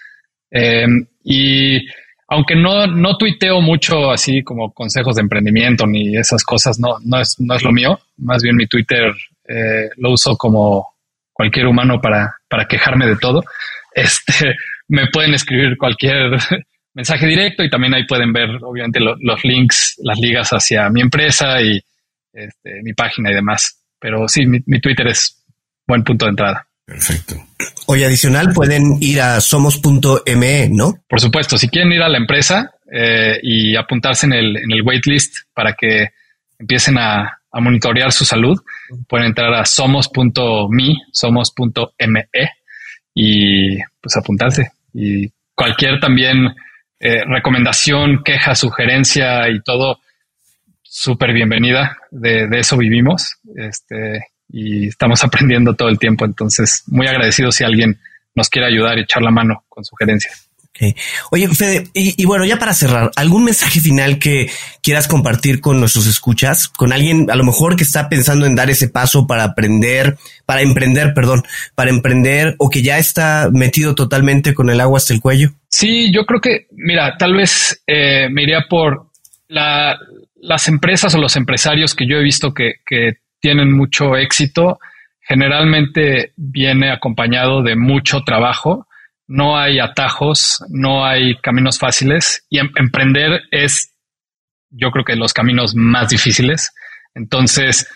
[0.50, 1.86] Em, y
[2.28, 7.20] aunque no, no tuiteo mucho así como consejos de emprendimiento ni esas cosas, no, no,
[7.20, 8.00] es, no es lo mío.
[8.18, 9.14] Más bien mi Twitter
[9.48, 10.93] eh, lo uso como
[11.44, 13.44] cualquier humano para, para quejarme de todo.
[13.94, 14.56] Este,
[14.88, 16.32] me pueden escribir cualquier
[16.94, 21.62] mensaje directo y también ahí pueden ver obviamente los links, las ligas hacia mi empresa
[21.62, 21.82] y
[22.32, 23.84] este, mi página y demás.
[24.00, 25.44] Pero sí, mi, mi Twitter es
[25.86, 26.68] buen punto de entrada.
[26.86, 27.36] Perfecto.
[27.88, 31.04] Hoy adicional pueden ir a somos.me, ¿no?
[31.08, 34.82] Por supuesto, si quieren ir a la empresa eh, y apuntarse en el, en el
[34.82, 36.10] waitlist para que
[36.60, 38.60] empiecen a, a monitorear su salud,
[39.08, 42.28] pueden entrar a somos.me, somos.me
[43.14, 44.72] y pues apuntarse.
[44.94, 46.48] Y cualquier también
[47.00, 50.00] eh, recomendación, queja, sugerencia y todo,
[50.82, 51.98] súper bienvenida.
[52.10, 53.36] De, de, eso vivimos.
[53.56, 56.26] Este, y estamos aprendiendo todo el tiempo.
[56.26, 58.00] Entonces, muy agradecido si alguien
[58.34, 60.43] nos quiere ayudar y echar la mano con sugerencias.
[61.32, 64.50] Oye, Fede, y, y, bueno, ya para cerrar, ¿algún mensaje final que
[64.82, 66.68] quieras compartir con nuestros escuchas?
[66.68, 70.62] Con alguien a lo mejor que está pensando en dar ese paso para aprender, para
[70.62, 71.44] emprender, perdón,
[71.76, 75.52] para emprender o que ya está metido totalmente con el agua hasta el cuello.
[75.70, 79.08] Sí, yo creo que, mira, tal vez eh, me iría por
[79.48, 79.98] la,
[80.36, 84.80] las empresas o los empresarios que yo he visto que, que tienen mucho éxito.
[85.22, 88.88] Generalmente viene acompañado de mucho trabajo
[89.28, 93.94] no hay atajos, no hay caminos fáciles y em emprender es,
[94.70, 96.72] yo creo que los caminos más difíciles.
[97.16, 97.88] Entonces,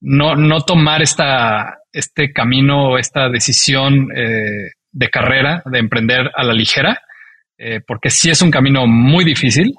[0.00, 6.52] no, no tomar esta, este camino, esta decisión eh, de carrera, de emprender a la
[6.52, 7.00] ligera,
[7.58, 9.74] eh, porque sí es un camino muy difícil,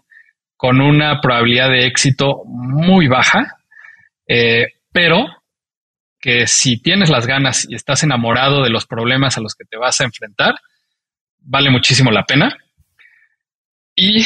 [0.56, 3.58] con una probabilidad de éxito muy baja,
[4.28, 5.26] eh, pero
[6.20, 9.76] que si tienes las ganas y estás enamorado de los problemas a los que te
[9.76, 10.56] vas a enfrentar,
[11.44, 12.58] vale muchísimo la pena.
[13.96, 14.26] Y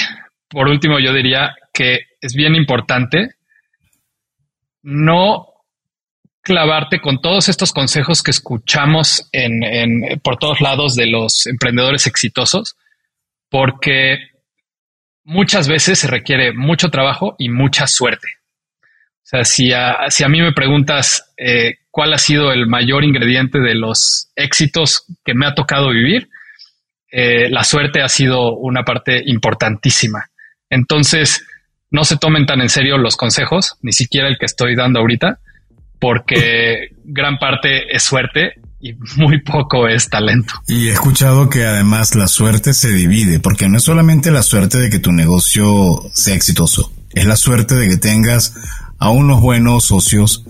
[0.50, 3.36] por último, yo diría que es bien importante
[4.82, 5.48] no
[6.42, 12.78] clavarte con todos estos consejos que escuchamos en, por todos lados de los emprendedores exitosos,
[13.50, 14.18] porque
[15.26, 18.28] muchas veces se requiere mucho trabajo y mucha suerte.
[18.82, 23.04] O sea, si a, si a mí me preguntas eh, cuál ha sido el mayor
[23.04, 26.30] ingrediente de los éxitos que me ha tocado vivir,
[27.12, 30.26] eh, la suerte ha sido una parte importantísima.
[30.70, 31.46] Entonces,
[31.90, 35.40] no se tomen tan en serio los consejos, ni siquiera el que estoy dando ahorita,
[36.00, 40.54] porque gran parte es suerte y muy poco es talento.
[40.68, 44.78] Y he escuchado que además la suerte se divide, porque no es solamente la suerte
[44.78, 48.56] de que tu negocio sea exitoso, es la suerte de que tengas
[49.00, 50.44] a unos buenos socios,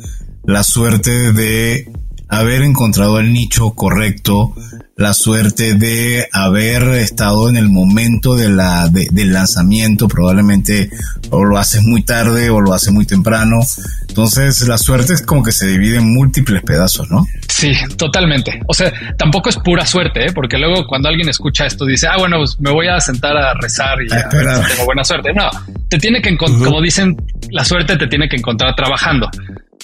[0.43, 1.91] la suerte de
[2.29, 4.53] haber encontrado el nicho correcto,
[4.95, 10.89] la suerte de haber estado en el momento de la, del lanzamiento, probablemente
[11.29, 13.59] o lo haces muy tarde o lo haces muy temprano.
[14.07, 17.25] Entonces la suerte es como que se divide en múltiples pedazos, ¿no?
[17.47, 18.59] Sí, totalmente.
[18.67, 20.31] O sea, tampoco es pura suerte, ¿eh?
[20.33, 23.53] porque luego cuando alguien escucha esto dice, ah, bueno, pues me voy a sentar a
[23.53, 25.31] rezar y a tengo buena suerte.
[25.33, 25.49] No,
[25.89, 27.15] te tiene que, como dicen,
[27.51, 29.29] la suerte te tiene que encontrar trabajando.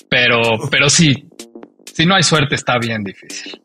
[0.10, 1.28] Pero, pero sí,
[1.94, 3.60] si no hay suerte está bien difícil.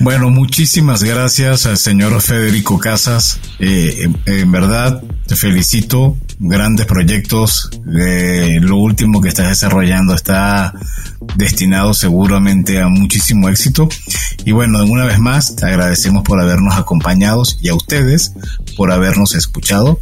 [0.00, 3.40] Bueno, muchísimas gracias al señor Federico Casas.
[3.58, 6.16] Eh, en, verdad, te felicito.
[6.40, 7.70] Grandes proyectos.
[7.98, 10.72] Eh, lo último que estás desarrollando está
[11.36, 13.88] destinado seguramente a muchísimo éxito.
[14.44, 18.32] Y bueno, una vez más, te agradecemos por habernos acompañado y a ustedes
[18.76, 20.00] por habernos escuchado.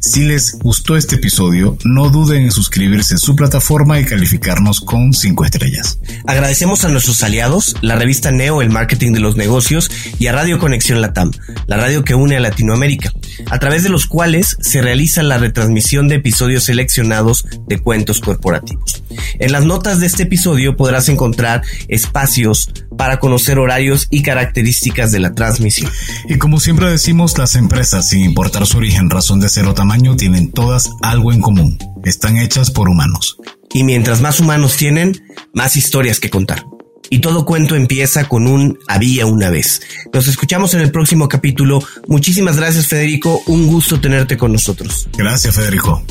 [0.00, 5.12] Si les gustó este episodio, no duden en suscribirse en su plataforma y calificarnos con
[5.12, 5.98] 5 estrellas.
[6.26, 10.58] Agradecemos a nuestros aliados, la revista Neo, el marketing de los negocios, y a Radio
[10.58, 11.30] Conexión Latam,
[11.66, 13.12] la radio que une a Latinoamérica.
[13.50, 19.02] a través de los cuales se realiza la retransmisión de episodios seleccionados de cuentos corporativos.
[19.38, 25.20] En las notas de este episodio podrás encontrar espacios para conocer horarios y características de
[25.20, 25.90] la transmisión.
[26.28, 30.16] Y como siempre decimos, las empresas, sin importar su origen, razón de ser o tamaño,
[30.16, 31.78] tienen todas algo en común.
[32.04, 33.36] Están hechas por humanos.
[33.72, 35.22] Y mientras más humanos tienen,
[35.54, 36.64] más historias que contar.
[37.12, 39.82] Y todo cuento empieza con un había una vez.
[40.12, 41.82] Nos escuchamos en el próximo capítulo.
[42.06, 43.42] Muchísimas gracias, Federico.
[43.46, 45.08] Un gusto tenerte con nosotros.
[45.18, 46.04] Gracias, Federico.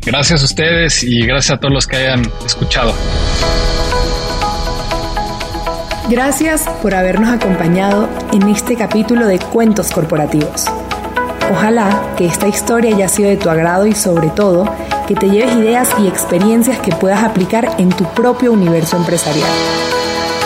[0.00, 2.94] Gracias a ustedes y gracias a todos los que hayan escuchado.
[6.08, 10.64] Gracias por habernos acompañado en este capítulo de Cuentos Corporativos.
[11.50, 14.72] Ojalá que esta historia haya sido de tu agrado y sobre todo
[15.06, 19.50] que te lleves ideas y experiencias que puedas aplicar en tu propio universo empresarial.